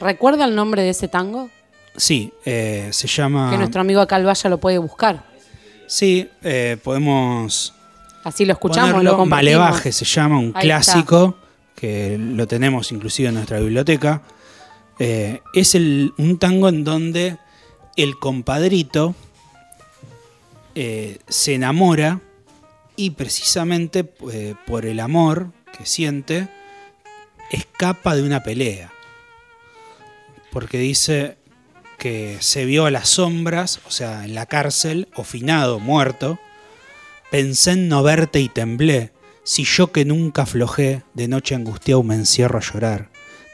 [0.00, 1.50] ¿Recuerda el nombre de ese tango?
[1.96, 3.48] Sí, eh, se llama.
[3.52, 5.29] Que nuestro amigo acá al Valle lo puede buscar.
[5.90, 7.74] Sí, eh, podemos.
[8.22, 9.10] Así lo escuchamos, ponerlo.
[9.10, 9.58] lo compartimos.
[9.58, 11.36] Malevaje se llama, un Ahí clásico
[11.74, 14.22] que lo tenemos inclusive en nuestra biblioteca.
[15.00, 17.38] Eh, es el, un tango en donde
[17.96, 19.16] el compadrito
[20.76, 22.20] eh, se enamora
[22.94, 26.48] y precisamente por el amor que siente
[27.50, 28.92] escapa de una pelea.
[30.52, 31.36] Porque dice
[32.00, 36.40] que se vio a las sombras, o sea, en la cárcel, ofinado, muerto.
[37.30, 39.12] Pensé en no verte y temblé.
[39.44, 43.10] Si yo que nunca aflojé, de noche angustiado me encierro a llorar.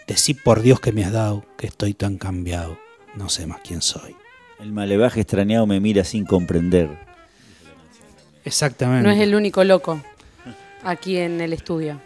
[0.07, 2.79] Decí por Dios que me has dado, que estoy tan cambiado.
[3.17, 4.15] No sé más quién soy.
[4.61, 6.89] El malevaje extrañado me mira sin comprender.
[8.45, 9.03] Exactamente.
[9.03, 10.01] No es el único loco
[10.85, 12.01] aquí en el estudio.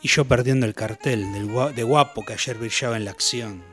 [0.00, 3.69] Y yo perdiendo el cartel del de guapo que ayer brillaba en la acción.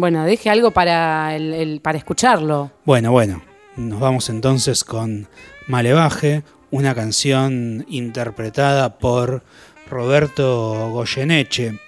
[0.00, 2.70] Bueno, deje algo para, el, el- para escucharlo.
[2.86, 3.42] Bueno, bueno,
[3.76, 5.28] nos vamos entonces con
[5.66, 9.42] Malevaje, una canción interpretada por
[9.90, 11.78] Roberto Goyeneche,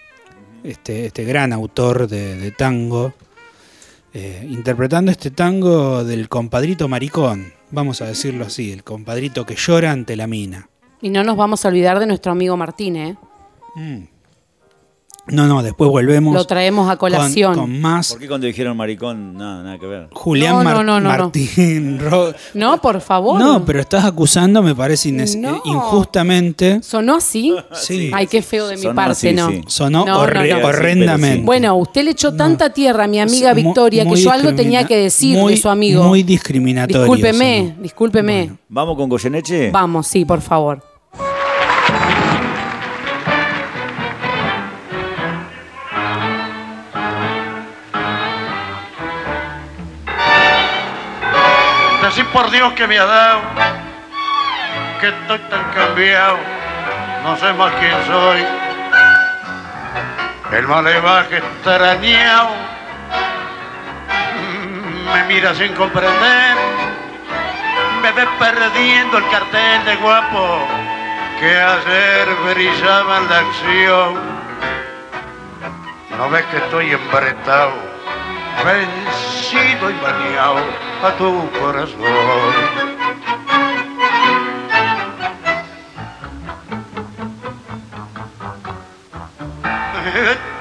[0.63, 3.15] este, este gran autor de, de tango,
[4.13, 9.91] eh, interpretando este tango del compadrito maricón, vamos a decirlo así, el compadrito que llora
[9.91, 10.69] ante la mina.
[11.01, 13.17] Y no nos vamos a olvidar de nuestro amigo Martín, ¿eh?
[15.29, 17.55] No, no, después volvemos Lo traemos a colación.
[17.55, 20.09] con, con más ¿Por qué cuando dijeron maricón, nada, nada que ver?
[20.13, 21.25] Julián No, Mar- no, no, no, no.
[21.25, 22.01] Martín.
[22.01, 23.39] Ro- No, por favor.
[23.39, 25.23] No, pero estás acusando, me parece No.
[25.23, 26.83] eh, injustamente.
[26.83, 27.55] ¿Sonó así?
[27.73, 28.11] Sí.
[28.13, 29.49] Ay, qué feo de mi Sonó parte, así, ¿no?
[29.49, 29.61] sí.
[29.69, 30.67] Sonó No, no, horre- no.
[30.67, 31.45] horrendamente.
[31.45, 34.87] Bueno, usted le echó tanta tierra a mi amiga Victoria que muy yo algo tenía
[34.87, 36.03] que decir muy- de su amigo.
[36.05, 37.03] Muy discriminatorio.
[37.03, 38.51] Discúlpeme, discúlpeme.
[38.69, 39.71] ¿Vamos con Goyeneche?
[39.71, 40.83] Vamos, sí, por favor.
[52.15, 53.41] Decí por Dios que me ha dado,
[55.01, 56.37] que estoy tan cambiado,
[57.25, 58.45] no sé más quién soy.
[60.53, 62.51] El malevaje extrañado
[65.15, 66.57] me mira sin comprender,
[68.03, 70.67] me ve perdiendo el cartel de guapo
[71.41, 74.21] que ayer brillaba en la acción.
[76.19, 77.92] No ves que estoy embretado,
[78.65, 80.65] vencido y bañado
[81.03, 82.93] a tu corazón.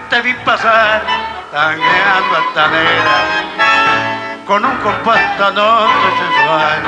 [0.09, 1.03] Te vi pasar
[1.51, 3.17] tangueando altanera
[4.45, 6.81] con un compás tan sensual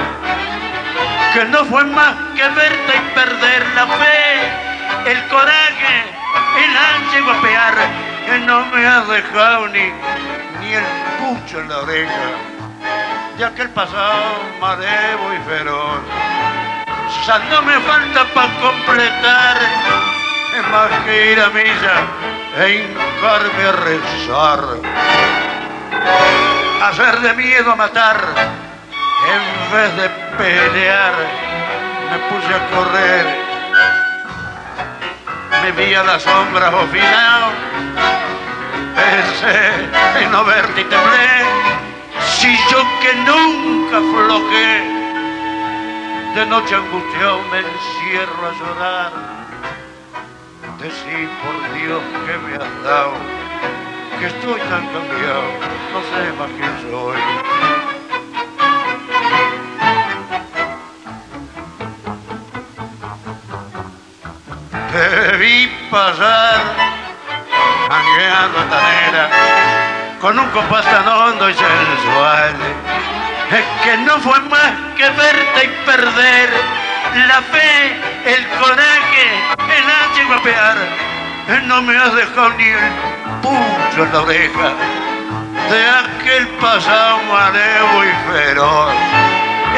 [1.33, 6.03] que no fue más que verte y perder la fe, el coraje,
[6.63, 7.73] el ansia y guapear,
[8.25, 9.91] que no me has dejado ni,
[10.63, 10.83] ni el
[11.19, 12.27] pucho en la oreja,
[13.37, 14.23] de aquel pasado
[14.59, 15.99] marevo y feroz.
[17.27, 19.57] Ya no me falta para completar,
[20.57, 21.97] es más que ir a misa
[22.57, 24.59] e hincarme a rezar,
[26.83, 28.17] hacer de miedo a matar
[29.31, 31.13] en vez de pelear,
[32.11, 33.43] me puse a correr.
[35.61, 38.12] Me vi a la sombra ofinado.
[39.13, 41.33] Pensé en no verte y temblé.
[42.35, 44.71] Si yo que nunca aflojé,
[46.33, 49.11] de noche angustiado me encierro a llorar.
[50.79, 53.13] Decí por Dios que me has dado,
[54.19, 55.47] que estoy tan cambiado,
[55.93, 57.21] no sé más quién soy.
[64.91, 65.55] Te vi
[65.91, 66.92] pasar,
[67.89, 69.29] mangueando tanera,
[70.21, 72.55] con un compás tan hondo y sensual.
[73.51, 76.49] Es que no fue más que verte y perder
[77.27, 79.25] la fe, el coraje,
[79.77, 80.77] el ansia y guapear.
[81.65, 82.91] No me has dejado ni el
[83.41, 84.73] pucho en la oreja
[85.69, 88.93] de aquel pasado marevo y feroz.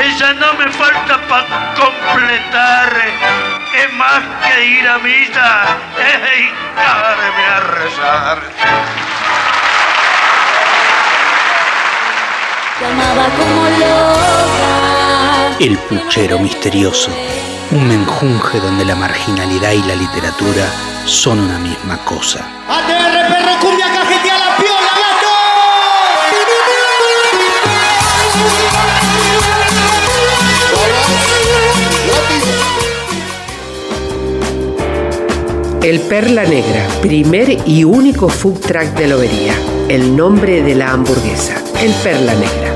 [0.03, 2.93] Ella no me falta para completar,
[3.78, 5.65] es más que ir a misa,
[5.97, 8.41] es hincarme a rezar.
[12.80, 15.57] Te amaba como loca.
[15.59, 17.11] El puchero misterioso.
[17.71, 20.67] Un menjunje donde la marginalidad y la literatura
[21.05, 22.45] son una misma cosa.
[22.67, 24.34] ATR perro cumbia cajetea
[35.86, 39.53] El Perla Negra, primer y único food track de Lobería.
[39.88, 42.75] El nombre de la hamburguesa, el Perla Negra.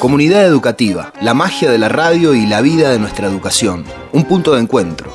[0.00, 3.84] Comunidad educativa, la magia de la radio y la vida de nuestra educación.
[4.12, 5.12] Un punto de encuentro.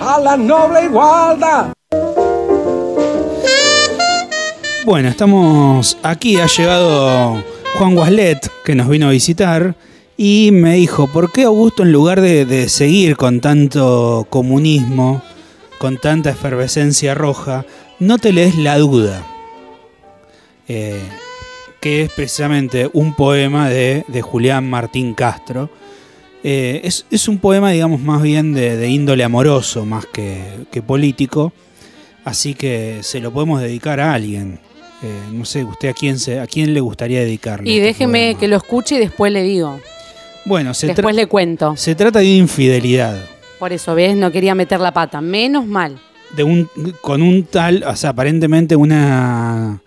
[0.00, 1.72] A la noble igualdad.
[4.84, 7.42] Bueno, estamos aquí, ha llegado
[7.74, 9.74] Juan Guaslet, que nos vino a visitar,
[10.16, 15.22] y me dijo, ¿por qué Augusto en lugar de, seguir con tanto comunismo,
[15.78, 17.66] con tanta efervescencia roja,
[17.98, 19.26] no te lees La Duda?
[20.68, 21.02] Eh,
[21.80, 25.68] que es precisamente un poema de, Julián Martín Castro.
[26.44, 31.52] Eh, es, un poema, digamos, más bien de, índole amoroso, más que político.
[32.24, 34.60] Así que se lo podemos dedicar a alguien.
[35.04, 37.68] Eh, no sé, usted a quién, se, a quién le gustaría dedicarle.
[37.70, 39.78] Y este déjeme que lo escuche y después le digo.
[40.46, 41.76] Bueno, se, Después le cuento.
[41.76, 43.14] se trata de infidelidad.
[43.58, 44.16] Por eso, ¿ves?
[44.16, 45.20] No quería meter la pata.
[45.20, 45.98] Menos mal.
[46.34, 46.70] De un,
[47.02, 49.82] con un tal, o sea, aparentemente una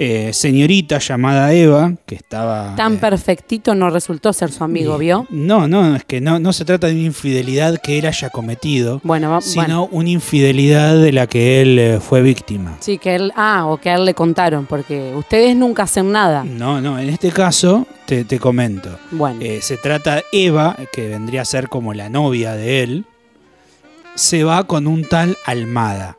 [0.00, 2.76] eh, señorita llamada Eva, que estaba...
[2.76, 5.26] Tan perfectito no resultó ser su amigo, ¿vio?
[5.28, 9.00] No, no, es que no, no se trata de una infidelidad que él haya cometido,
[9.02, 9.88] Bueno, va- sino bueno.
[9.90, 12.76] una infidelidad de la que él eh, fue víctima.
[12.78, 13.32] Sí, que él.
[13.34, 16.44] Ah, o que a él le contaron, porque ustedes nunca hacen nada.
[16.44, 18.96] No, no, en este caso te, te comento.
[19.10, 19.40] Bueno.
[19.42, 23.04] Eh, se trata Eva, que vendría a ser como la novia de él,
[24.14, 26.16] se va con un tal Almada.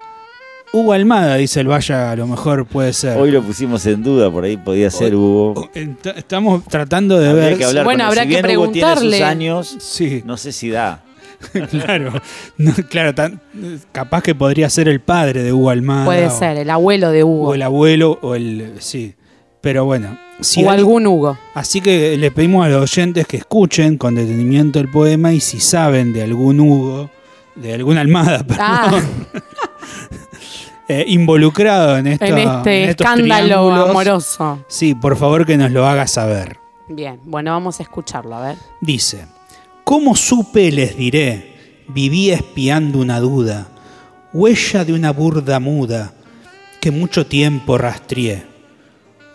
[0.72, 3.18] Hugo Almada, dice el Vaya, a lo mejor puede ser.
[3.18, 5.68] Hoy lo pusimos en duda, por ahí podía ser Hugo.
[5.74, 7.58] Ent- Estamos tratando de Habría ver.
[7.58, 9.24] que hablar Bueno, habrá Si que bien Hugo tiene sus preguntarle.
[9.24, 11.04] años, Sí, no sé si da.
[11.72, 12.14] claro.
[12.58, 13.42] No, claro, tan-
[13.92, 16.06] capaz que podría ser el padre de Hugo Almada.
[16.06, 17.54] Puede o- ser, el abuelo de O Hugo.
[17.56, 18.74] el abuelo, o el.
[18.80, 19.16] Sí.
[19.62, 20.18] Pero bueno.
[20.40, 21.38] si o algún Hugo.
[21.56, 25.60] Así que le pedimos a los oyentes que escuchen con detenimiento el poema y si
[25.60, 27.10] saben de algún Hugo,
[27.56, 29.02] de alguna Almada, perdón, Ah,
[30.90, 34.66] eh, involucrado en, esto, en este en escándalo amoroso.
[34.68, 36.58] Sí, por favor que nos lo haga saber.
[36.88, 38.58] Bien, bueno, vamos a escucharlo, a ver.
[38.82, 39.28] Dice,
[39.84, 41.86] ¿cómo supe les diré?
[41.88, 43.68] Viví espiando una duda,
[44.34, 46.14] huella de una burda muda,
[46.82, 48.48] que mucho tiempo rastreé.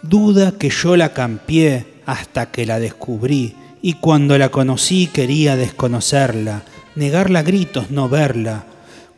[0.02, 6.64] Duda que yo la campié hasta que la descubrí, y cuando la conocí quería desconocerla,
[6.96, 8.64] negarla a gritos, no verla,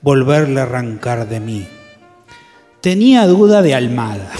[0.02, 1.66] volverla a arrancar de mí.
[2.86, 4.30] Tenía duda de Almada,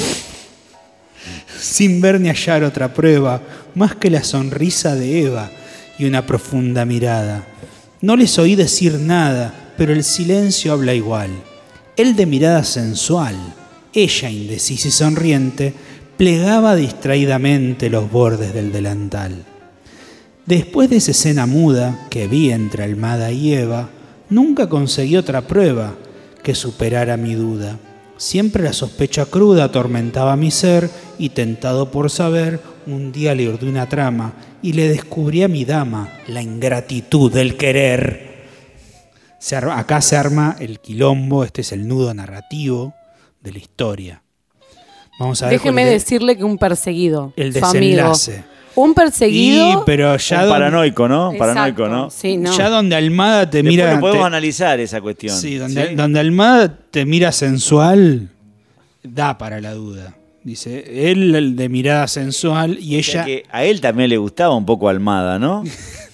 [1.59, 3.43] sin ver ni hallar otra prueba,
[3.75, 5.51] más que la sonrisa de Eva
[5.99, 7.45] y una profunda mirada.
[8.03, 11.31] No les oí decir nada, pero el silencio habla igual.
[11.97, 13.35] Él de mirada sensual,
[13.93, 15.75] ella indecisa y sonriente,
[16.17, 19.45] plegaba distraídamente los bordes del delantal.
[20.45, 23.91] Después de esa escena muda que vi entre Almada y Eva,
[24.31, 25.97] nunca conseguí otra prueba
[26.45, 27.77] que superara mi duda.
[28.17, 30.89] Siempre la sospecha cruda atormentaba mi ser
[31.19, 35.65] y tentado por saber, un día le urdí una trama y le descubrí a mi
[35.65, 38.47] dama la ingratitud del querer.
[39.39, 42.95] Se arma- acá se arma el quilombo, este es el nudo narrativo
[43.43, 44.23] de la historia.
[45.19, 47.33] Vamos a ver Déjeme decirle que un perseguido.
[47.37, 48.15] el amigo.
[48.77, 49.73] Un perseguido.
[49.73, 51.33] Y, pero ya Un don- paranoico, ¿no?
[51.33, 52.11] Exacto, Paranoico, ¿no?
[52.11, 52.57] Sí, no.
[52.57, 55.37] ya donde Almada te Después mira lo podemos te- analizar esa cuestión.
[55.37, 55.95] Sí, donde, ¿sí?
[55.95, 58.29] donde Almada te mira sensual,
[59.03, 60.15] da para la duda.
[60.45, 63.25] Dice, él el de mirada sensual y O sea ella...
[63.25, 65.65] que a él también le gustaba un poco Almada, ¿no?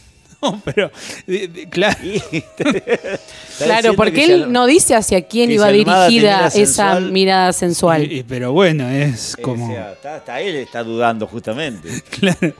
[0.42, 0.90] No, pero
[1.26, 1.96] de- de- claro,
[3.58, 8.10] Claro, porque él no dice hacia quién iba dirigida esa sensual, mirada sensual.
[8.12, 9.68] y- y- pero bueno, es o como...
[9.68, 11.88] sea, está- hasta él está dudando justamente.
[12.10, 12.54] claro.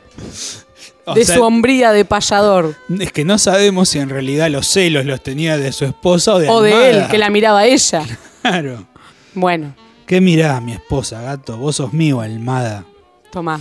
[1.05, 2.77] O de sea, su hombría de payador.
[3.01, 6.39] es que no sabemos si en realidad los celos los tenía de su esposa o
[6.39, 8.05] de O de él, que la miraba a ella.
[8.43, 8.87] Claro.
[9.35, 9.75] Bueno,
[10.07, 11.57] ¿Qué mirá, mi esposa, gato?
[11.57, 12.85] Vos sos mío, Almada.
[13.33, 13.61] toma.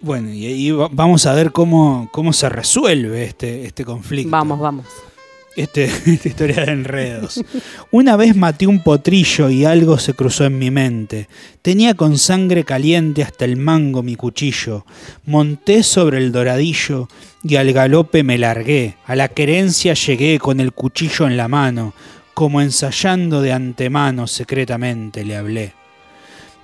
[0.00, 4.30] Bueno, y ahí va- vamos a ver cómo, cómo se resuelve este, este conflicto.
[4.30, 4.86] Vamos, vamos.
[5.56, 7.42] Este- esta historia de enredos.
[7.90, 11.28] Una vez maté un potrillo y algo se cruzó en mi mente.
[11.62, 14.86] Tenía con sangre caliente hasta el mango mi cuchillo.
[15.26, 17.08] Monté sobre el doradillo
[17.42, 18.94] y al galope me largué.
[19.04, 21.92] A la querencia llegué con el cuchillo en la mano.
[22.34, 25.72] Como ensayando de antemano secretamente le hablé.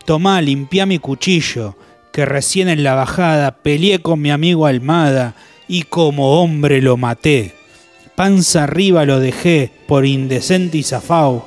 [0.05, 1.77] Tomá, limpia mi cuchillo,
[2.15, 5.35] que recién en la bajada peleé con mi amigo Almada
[5.67, 7.57] y como hombre lo maté.
[8.15, 11.45] Panza arriba lo dejé por indecente y zafao,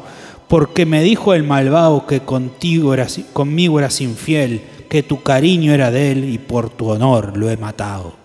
[0.49, 5.89] porque me dijo el malvado que contigo eras, conmigo eras infiel, que tu cariño era
[5.89, 8.18] de él y por tu honor lo he matado.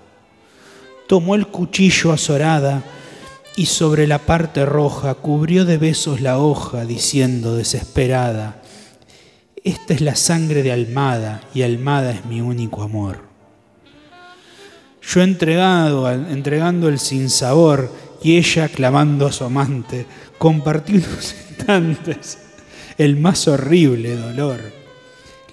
[1.06, 2.82] Tomó el cuchillo azorada
[3.54, 8.61] y sobre la parte roja cubrió de besos la hoja, diciendo desesperada,
[9.64, 13.20] esta es la sangre de Almada y Almada es mi único amor.
[15.02, 17.92] Yo entregado, entregando el sinsabor
[18.22, 20.06] y ella clamando a su amante,
[20.38, 22.38] compartí unos instantes
[22.98, 24.60] el más horrible dolor.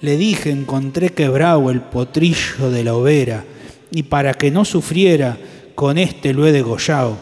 [0.00, 3.44] Le dije, encontré quebrado el potrillo de la overa
[3.90, 5.38] y para que no sufriera,
[5.74, 7.16] con este lo he degollado.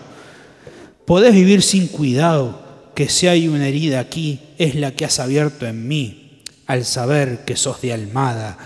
[1.04, 2.62] Podés vivir sin cuidado,
[2.94, 6.27] que si hay una herida aquí, es la que has abierto en mí,
[6.68, 8.56] al saber que sos de Almada,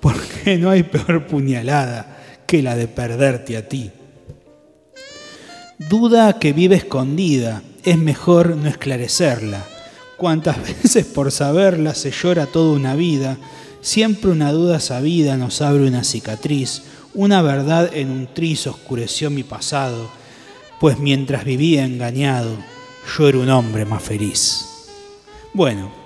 [0.00, 3.90] porque no hay peor puñalada que la de perderte a ti.
[5.78, 9.64] Duda que vive escondida, es mejor no esclarecerla.
[10.16, 13.38] Cuantas veces por saberla se llora toda una vida,
[13.80, 16.82] siempre una duda sabida nos abre una cicatriz,
[17.14, 20.10] una verdad en un tris oscureció mi pasado,
[20.80, 22.56] pues mientras vivía engañado,
[23.16, 24.66] yo era un hombre más feliz.
[25.54, 26.01] Bueno,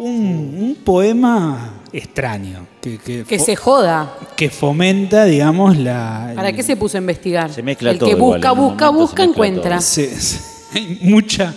[0.00, 4.16] un, un poema extraño, que, que Que fo- se joda.
[4.36, 6.32] que fomenta, digamos, la...
[6.34, 7.52] ¿Para qué se puso a investigar?
[7.52, 9.80] Se mezcla El todo que igual, busca, busca, busca, encuentra.
[9.80, 10.40] Se- se-
[10.78, 11.54] hay mucha,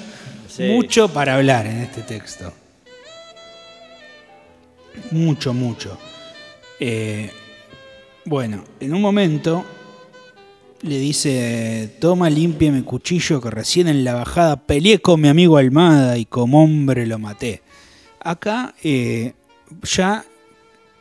[0.48, 0.64] Sí.
[0.70, 2.52] mucho para hablar en este texto.
[5.12, 5.98] Mucho, mucho.
[6.80, 7.32] Eh,
[8.26, 9.66] bueno, en un momento
[10.84, 15.58] le dice, toma, limpia mi cuchillo que recién en la bajada peleé con mi amigo
[15.58, 17.63] Almada y como hombre lo maté.
[18.24, 19.34] Acá eh,
[19.84, 20.24] ya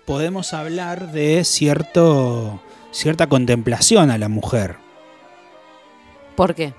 [0.07, 2.61] podemos hablar de cierto,
[2.91, 4.77] cierta contemplación a la mujer.
[6.37, 6.75] ¿Por qué?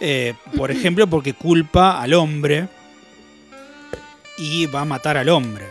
[0.00, 2.68] Eh, por ejemplo, porque culpa al hombre
[4.38, 5.66] y va a matar al hombre.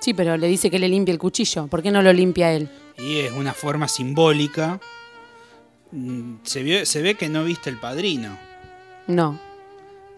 [0.00, 1.68] Sí, pero le dice que le limpie el cuchillo.
[1.68, 2.68] ¿Por qué no lo limpia él?
[2.98, 4.80] Y es una forma simbólica.
[5.92, 8.36] Mm, Se, vio- se ve que no viste el padrino.
[9.06, 9.38] No.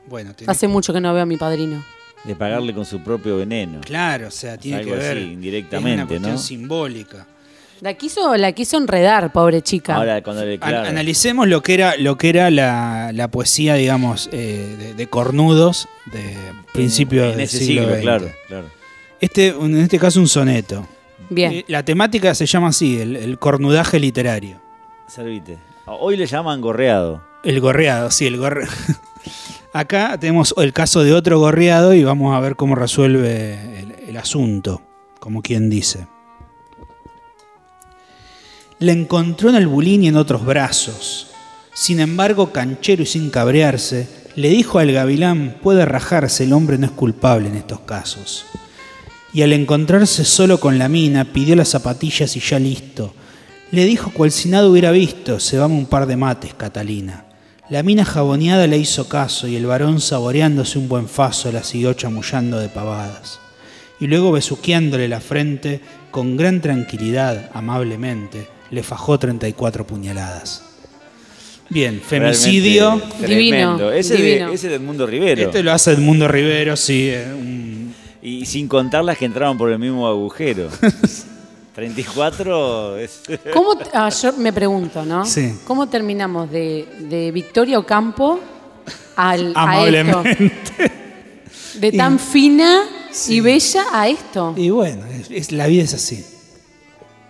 [0.06, 1.82] Bueno, Hace mucho que no veo a mi padrino.
[2.24, 3.80] De pagarle con su propio veneno.
[3.82, 5.10] claro, o sea, tiene Algo que ver.
[5.10, 6.38] así, es una indirectamente, cuestión ¿no?
[6.38, 7.26] simbólica.
[7.80, 9.96] La quiso, la quiso enredar, pobre chica.
[9.96, 13.74] Ahora, cuando le An- claro, analicemos lo que era, lo que era la, la poesía,
[13.74, 16.34] digamos, eh, de, de cornudos de
[16.72, 18.02] principio en del ese siglo siglo, XX.
[18.02, 18.66] claro, claro.
[19.20, 20.86] Este, en este caso, un soneto.
[21.28, 21.52] Bien.
[21.52, 24.60] Eh, La temática se llama así, el, el cornudaje literario.
[25.06, 25.58] Servite.
[25.86, 27.22] Hoy le llaman gorreado.
[27.42, 28.72] El gorreado, sí, el gorreado.
[29.74, 34.82] Acá tenemos el caso de otro gorreado y vamos a ver cómo resuelve el, asunto,
[35.18, 36.06] como quien dice.
[38.78, 41.32] La encontró en el bulín y en otros brazos.
[41.72, 46.86] Sin embargo, canchero y sin cabrearse, le dijo al gavilán, puede rajarse, el hombre no
[46.86, 48.46] es culpable en estos casos.
[49.32, 53.12] Y al encontrarse solo con la mina, pidió las zapatillas y ya listo.
[53.72, 57.23] Le dijo cual si nada hubiera visto, se vamos un par de mates, Catalina.
[57.70, 61.94] La mina jaboneada le hizo caso y el varón saboreándose un buen faso la siguió
[61.94, 63.40] chamullando de pavadas.
[64.00, 70.62] Y luego besuqueándole la frente, con gran tranquilidad, amablemente, le fajó 34 puñaladas.
[71.70, 73.00] Bien, femicidio.
[73.20, 73.92] Divino, tremendo.
[73.92, 74.48] Ese, divino.
[74.48, 75.42] De, ese del mundo Rivero.
[75.42, 77.08] Este lo hace Edmundo Rivero, sí.
[77.10, 80.68] eh, un- Y sin contar las que entraron por el mismo agujero.
[81.74, 83.22] 34 es...
[83.52, 85.24] ¿Cómo, ah, yo me pregunto, ¿no?
[85.24, 85.54] Sí.
[85.66, 88.38] ¿Cómo terminamos de, de Victoria Ocampo
[89.16, 90.22] al, a esto?
[91.80, 92.82] De tan fina
[93.28, 94.54] y bella a esto.
[94.56, 96.24] Y bueno, es- es- la vida es así.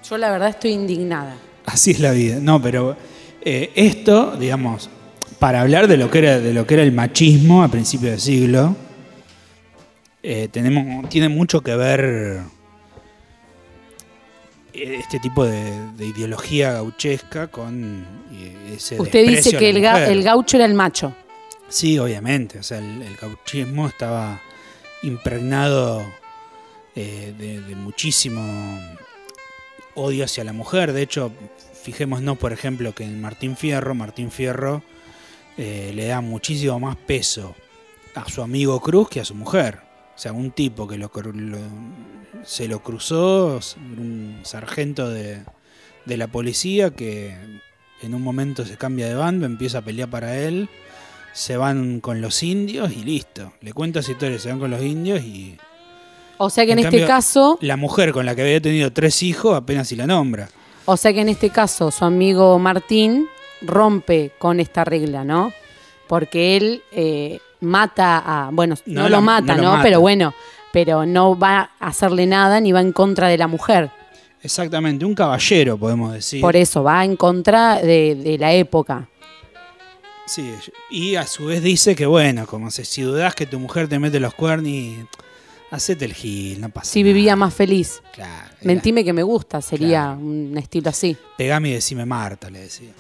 [0.09, 1.37] Yo la verdad estoy indignada.
[1.65, 2.37] Así es la vida.
[2.41, 2.95] No, pero
[3.41, 4.91] eh, esto, digamos,
[5.39, 8.21] para hablar de lo que era, de lo que era el machismo a principios del
[8.21, 8.77] siglo,
[10.23, 12.41] eh, tenemos, tiene mucho que ver
[14.75, 20.23] este tipo de, de ideología gauchesca con eh, ese Usted dice que el, ga- el
[20.23, 21.15] gaucho era el macho.
[21.69, 22.59] Sí, obviamente.
[22.59, 24.41] O sea, el, el gauchismo estaba
[25.03, 26.03] impregnado
[26.97, 28.43] eh, de, de muchísimo
[29.95, 30.93] odio hacia la mujer.
[30.93, 31.33] De hecho,
[31.83, 34.83] fijémonos, por ejemplo, que en Martín Fierro, Martín Fierro
[35.57, 37.55] eh, le da muchísimo más peso
[38.15, 39.79] a su amigo Cruz que a su mujer.
[40.15, 41.11] O sea, un tipo que lo,
[42.45, 43.59] se lo cruzó,
[43.99, 45.43] un sargento de,
[46.05, 47.35] de la policía que
[48.03, 50.69] en un momento se cambia de bando, empieza a pelear para él,
[51.33, 53.53] se van con los indios y listo.
[53.61, 55.57] Le cuenta esa historia, se van con los indios y...
[56.37, 59.23] O sea que en, este cambio, caso, La mujer con la que había tenido tres
[59.23, 60.49] hijos apenas si la nombra.
[60.85, 63.29] o sea que en este caso su amigo Martín
[63.63, 65.53] rompe con esta regla, ¿no?
[66.09, 69.63] Porque él eh, mata a, bueno, no, No lo mata, no ¿no?
[69.63, 69.83] lo mata.
[69.83, 70.35] Pero bueno,
[70.73, 73.91] pero no va a hacerle nada ni va en contra de la mujer.
[74.43, 76.41] Exactamente, un caballero podemos decir.
[76.41, 79.09] Por eso, va en contra de, de la época.
[80.27, 80.55] Sí,
[80.91, 83.99] y a su vez dice que bueno, como se, si dudás que tu mujer te
[83.99, 84.97] mete los cuernos, y
[85.71, 88.03] hacete el gil, no pasa Si vivía más feliz.
[88.13, 88.51] Claro.
[88.63, 91.17] Mentime que me gusta, sería un estilo así.
[91.37, 92.91] Pegame y decime Marta, le decía.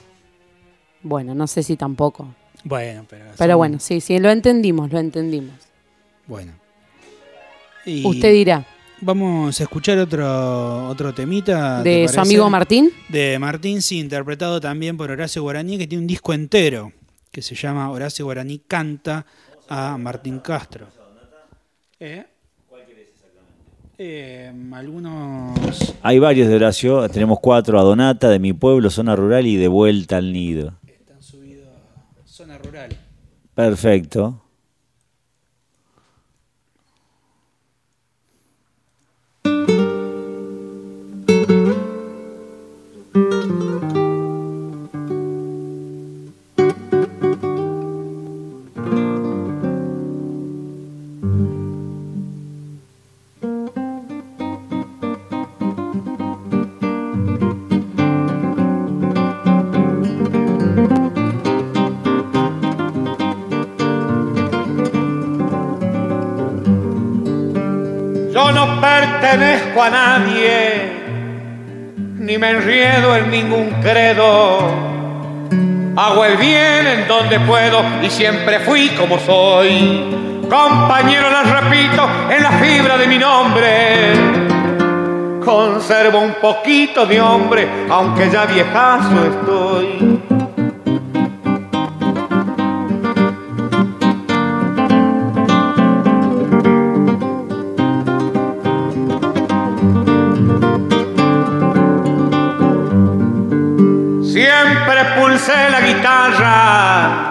[1.02, 2.28] Bueno, no sé si tampoco.
[2.64, 3.24] Bueno, pero...
[3.36, 5.54] Pero son- bueno, sí, sí, lo entendimos, lo entendimos.
[6.26, 6.52] Bueno.
[7.86, 8.66] Y Usted dirá,
[9.00, 11.82] Vamos a escuchar otro, otro temita.
[11.82, 12.20] ¿te ¿de su parece?
[12.32, 12.90] amigo Martín?
[13.10, 16.90] De Martín, sí, interpretado también por Horacio Guaraní, que tiene un disco entero
[17.30, 19.26] que se llama Horacio Guaraní canta
[19.68, 20.86] a Martín Castro.
[22.00, 22.24] ¿Eh?
[23.98, 25.94] Eh, algunos.
[26.02, 29.68] Hay varios de Horacio, tenemos cuatro, a Donata, de mi pueblo, zona rural y de
[29.68, 30.74] vuelta al nido.
[33.54, 34.43] Perfecto.
[69.34, 70.92] Pertenezco a nadie,
[72.18, 74.58] ni me enriedo en ningún credo.
[75.96, 80.44] Hago el bien en donde puedo y siempre fui como soy.
[80.48, 84.12] Compañero, les repito, en la fibra de mi nombre.
[85.44, 90.33] Conservo un poquito de hombre, aunque ya viejazo estoy.
[105.46, 107.30] La guitarra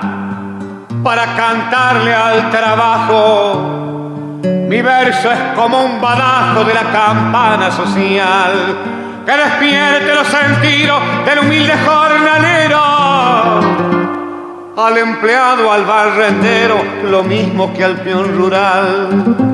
[1.04, 4.40] para cantarle al trabajo.
[4.44, 8.78] Mi verso es como un badajo de la campana social
[9.26, 12.80] que despierte los sentidos del humilde jornalero.
[14.78, 19.53] Al empleado, al barrendero, lo mismo que al peón rural.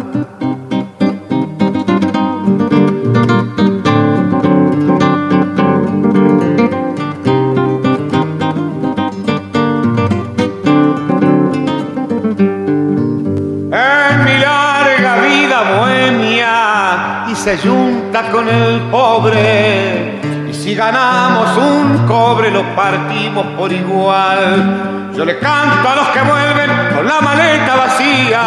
[17.59, 20.21] Bohemia y se junta con el pobre.
[20.49, 25.11] Y si ganamos un cobre lo partimos por igual.
[25.15, 28.41] Yo le canto a los que vuelven con la maleta vacía.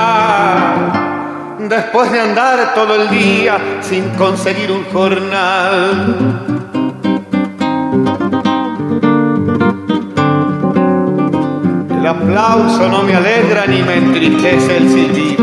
[1.58, 6.60] Después de andar todo el día sin conseguir un jornal.
[11.98, 15.41] El aplauso no me alegra ni me entristece el silbido.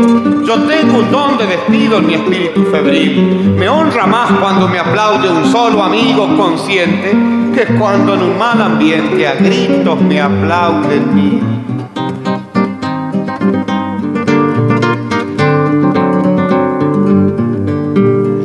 [0.50, 3.54] Yo tengo un don de despido en mi espíritu febril.
[3.56, 7.14] Me honra más cuando me aplaude un solo amigo consciente
[7.54, 11.40] que cuando en un mal ambiente a gritos me aplauden mil.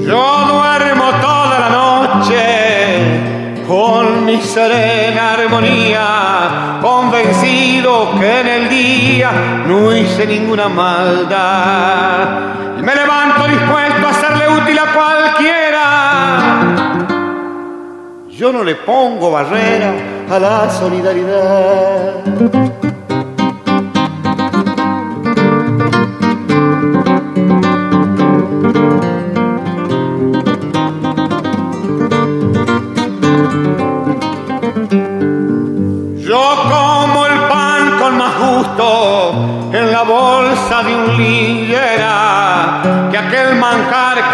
[0.06, 9.95] Yo duermo toda la noche con mi serena armonía, convencido que en el día no
[9.95, 12.55] hice ninguna maldad.
[12.78, 15.82] Me levanto dispuesto a serle útil a cualquiera.
[18.30, 19.93] Yo no le pongo barrera
[20.30, 22.84] a la solidaridad.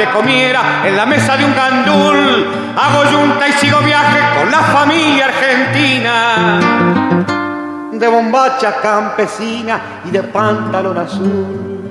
[0.09, 2.47] Comiera en la mesa de un gandul.
[2.75, 6.59] Hago yunta y sigo viaje con la familia argentina.
[7.91, 11.81] de bombacha campesina y de pantalón azul.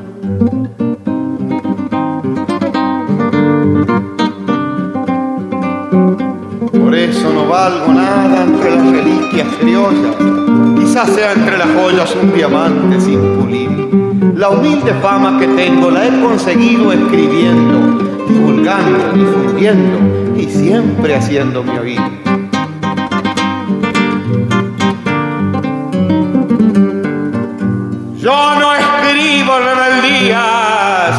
[6.72, 10.16] Por eso no valgo nada entre las reliquias criollas.
[10.76, 13.70] Quizás sea entre las joyas un diamante sin pulir.
[14.34, 17.69] La humilde fama que tengo la he conseguido escribiendo,
[18.78, 19.98] divulgando, difundiendo
[20.36, 22.00] y siempre haciéndome oír.
[28.16, 31.10] Yo no escribo rebeldías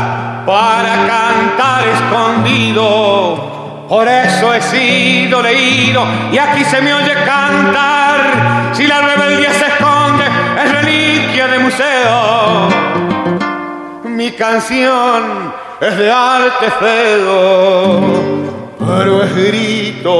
[0.45, 3.49] para cantar escondido.
[3.89, 8.71] Por eso he sido leído y aquí se me oye cantar.
[8.73, 10.23] Si la rebeldía se esconde,
[10.63, 12.69] es reliquia de museo.
[14.05, 15.50] Mi canción
[15.81, 16.71] es de arte
[18.79, 20.11] pero es grito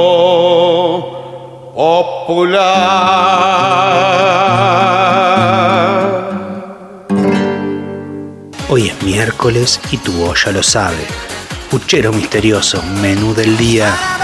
[1.74, 2.62] popular.
[8.68, 11.06] Hoy es miércoles y tu olla lo sabe.
[11.70, 14.21] Puchero misterioso, menú del día.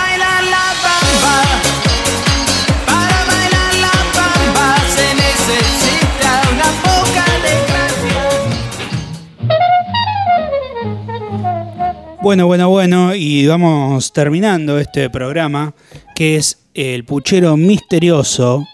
[12.29, 15.73] Bueno, bueno, bueno, y vamos terminando este programa,
[16.15, 18.67] que es el puchero misterioso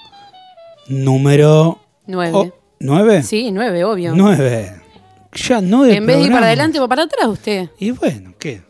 [0.88, 2.32] número Nueve.
[2.34, 3.22] Oh, ¿Nueve?
[3.22, 4.12] Sí, nueve, obvio.
[4.16, 4.72] Nueve.
[5.34, 7.68] Ya nueve En vez de ir para adelante o para atrás, usted.
[7.78, 8.60] Y bueno, ¿qué?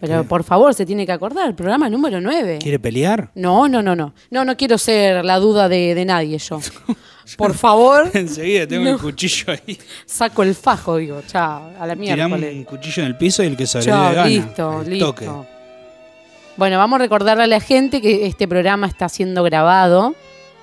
[0.00, 2.60] Pero por favor, se tiene que acordar, el programa número 9.
[2.62, 3.30] ¿Quiere pelear?
[3.34, 4.14] No, no, no, no.
[4.30, 6.60] No, no quiero ser la duda de, de nadie yo.
[7.36, 8.90] Por favor, Enseguida tengo No.
[8.90, 9.78] el cuchillo ahí.
[10.06, 12.54] saco el fajo, digo, chao, a la Tiramos miércoles.
[12.56, 14.26] un cuchillo en el piso y el que sobrevive Chao, gana.
[14.28, 15.06] listo, listo.
[15.06, 15.28] toque.
[16.56, 20.16] Bueno, vamos a recordarle a la gente que este programa está siendo grabado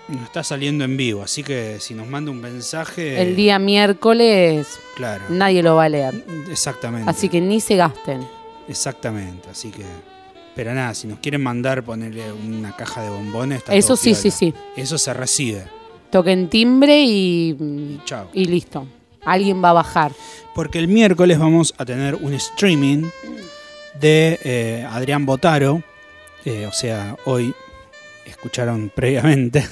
[0.10, 3.22] No está saliendo en vivo, así que si nos manda un mensaje.
[3.22, 4.68] el día miércoles.
[4.96, 5.24] Claro.
[5.30, 6.24] Nadie lo va a leer.
[6.52, 7.10] Exactamente.
[7.10, 8.28] Así que ni se gasten.
[8.68, 9.84] Exactamente, así que.
[10.56, 13.58] Pero nada, si nos quieren mandar, ponerle una caja de bombones.
[13.60, 14.22] está Eso sí, piola.
[14.22, 14.54] sí, sí.
[14.78, 15.66] Eso se recibe.
[16.16, 18.30] Toquen timbre y, Chao.
[18.32, 18.88] y listo.
[19.26, 20.14] Alguien va a bajar.
[20.54, 23.04] Porque el miércoles vamos a tener un streaming
[24.00, 25.84] de eh, Adrián Botaro.
[26.46, 27.54] eh, o sea, hoy
[28.26, 29.68] escucharon previamente.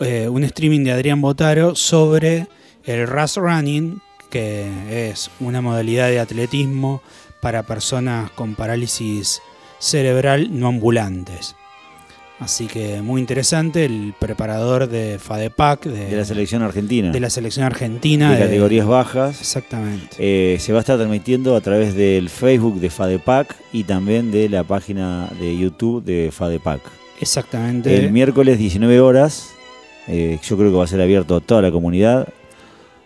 [0.00, 2.46] eh, un streaming de Adrián Botaro sobre
[2.84, 4.00] el Rush Running,
[4.30, 7.02] que es una modalidad de atletismo
[7.42, 9.42] para personas con parálisis
[9.78, 11.56] cerebral no ambulantes.
[12.38, 17.12] Así que muy interesante, el preparador de FADEPAC, de, De la selección argentina.
[17.12, 18.30] de la selección argentina.
[18.32, 19.38] de de- categorías bajas.
[19.40, 20.16] Exactamente.
[20.18, 24.48] Eh, se va a estar transmitiendo a través del Facebook de FADEPAC y también de
[24.48, 26.80] la página de YouTube de FADEPAC.
[27.20, 27.94] Exactamente.
[27.96, 29.50] El miércoles 19 horas,
[30.08, 32.26] eh, yo creo que va a ser abierto a toda la comunidad.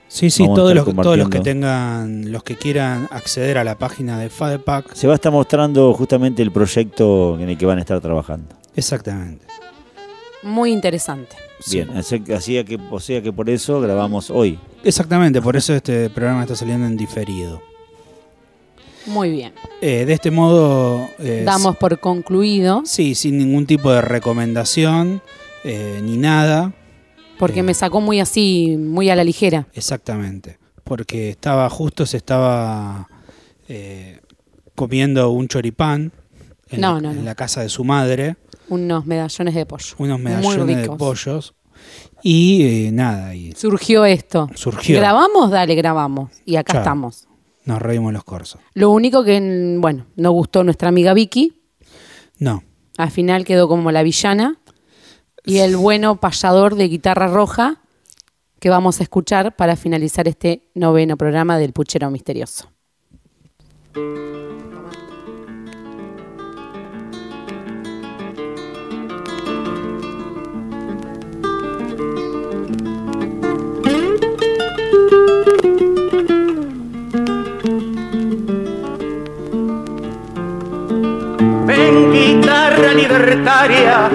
[0.08, 3.76] Sí, sí, Vamos todos los, todos los que tengan, los que quieran acceder a la
[3.76, 4.94] página de FADEPAC.
[4.94, 8.54] Se va a estar mostrando justamente el proyecto en el que van a estar trabajando.
[8.76, 9.44] Exactamente.
[10.42, 11.34] Muy interesante.
[11.70, 14.58] Bien, así, que, o sea que por eso grabamos hoy.
[14.84, 17.62] Exactamente, por eso este programa está saliendo en diferido.
[19.06, 19.52] Muy bien.
[19.80, 21.08] Eh, de este modo...
[21.18, 25.22] eh, Damos por concluido, Sí, sin ningún tipo de recomendación
[25.64, 26.72] eh, ni nada.
[27.38, 29.66] porque me sacó muy así, muy a la ligera.
[29.74, 30.58] Exactamente.
[30.84, 33.08] Porque estaba justo, se estaba
[33.68, 34.20] eh,
[34.74, 36.12] comiendo un choripán
[36.68, 37.22] en, No, la, no, en no.
[37.22, 38.36] la casa de su madre,
[38.68, 39.94] Unos medallones de pollo.
[39.98, 41.54] unos medallones de pollos.
[42.22, 44.48] Y eh, nada, y Surgió esto.
[44.54, 44.98] Surgió.
[44.98, 45.50] ¿Grabamos?
[45.50, 46.30] Dale, grabamos.
[46.44, 46.82] Y acá Chao.
[46.82, 47.28] estamos.
[47.64, 48.60] nos reímos los corsos.
[48.74, 51.62] Lo único que, bueno, no gustó nuestra amiga Vicky.
[52.38, 52.62] No,
[52.98, 54.58] Al final quedó como la villana.
[55.44, 57.80] Y el bueno payador de guitarra roja
[58.58, 62.68] que vamos a escuchar para finalizar este noveno programa del Puchero Misterioso.
[82.96, 84.08] Libertaria,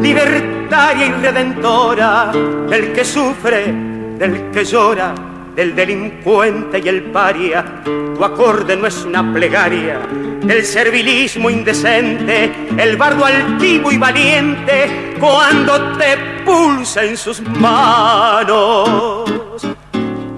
[0.00, 2.30] libertaria y redentora,
[2.68, 3.72] del que sufre,
[4.18, 5.14] del que llora,
[5.54, 7.64] del delincuente y el paria.
[7.84, 10.00] Tu acorde no es una plegaria,
[10.46, 19.24] el servilismo indecente, el bardo altivo y valiente, cuando te pulsa en sus manos.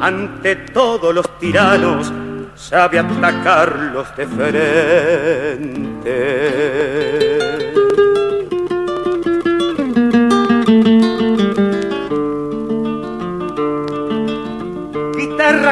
[0.00, 2.12] Ante todos los tiranos,
[2.54, 5.90] sabe atacarlos de frente.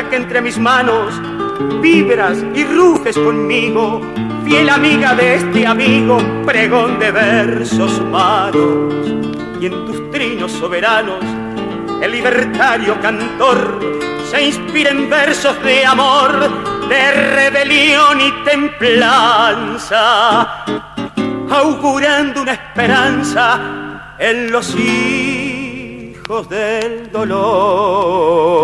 [0.08, 1.14] Que entre mis manos
[1.80, 4.00] vibras y ruges conmigo,
[4.44, 9.08] fiel amiga de este amigo, pregón de versos humanos.
[9.60, 11.22] Y en tus trinos soberanos,
[12.00, 13.80] el libertario cantor
[14.30, 19.84] se inspira en versos de amor, de rebelión y templanza,
[21.50, 28.58] augurando una esperanza en los hijos del dolor.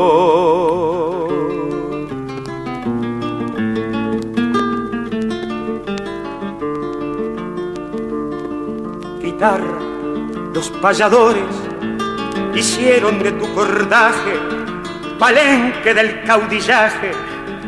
[10.55, 11.45] Los payadores
[12.55, 14.39] hicieron de tu cordaje
[15.19, 17.11] palenque del caudillaje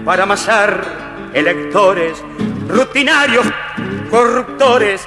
[0.02, 2.24] para amasar electores,
[2.66, 3.46] rutinarios,
[4.08, 5.06] corruptores,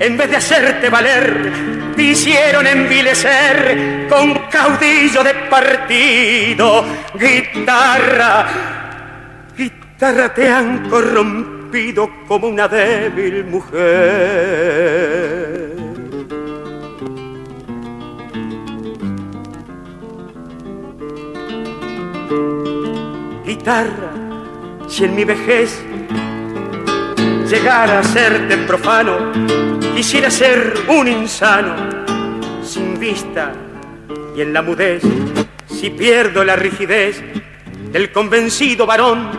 [0.00, 1.52] en vez de hacerte valer,
[1.94, 6.84] te hicieron envilecer con caudillo de partido,
[7.14, 8.48] guitarra,
[9.56, 14.88] guitarra te han corrompido como una débil mujer.
[23.44, 24.10] Guitarra,
[24.86, 25.82] si en mi vejez
[27.48, 29.32] llegara a serte profano,
[29.94, 31.74] quisiera ser un insano,
[32.62, 33.52] sin vista
[34.36, 35.02] y en la mudez,
[35.66, 37.22] si pierdo la rigidez
[37.90, 39.30] del convencido varón,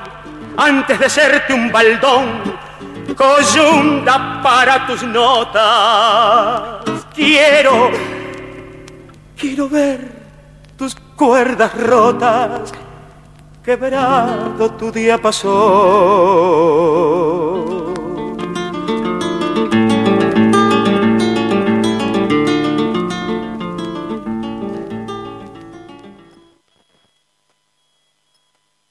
[0.57, 2.41] antes de serte un baldón,
[3.15, 6.85] coyunda para tus notas.
[7.13, 7.91] Quiero,
[9.37, 9.99] quiero ver
[10.77, 12.71] tus cuerdas rotas,
[13.63, 15.49] quebrado tu día pasó.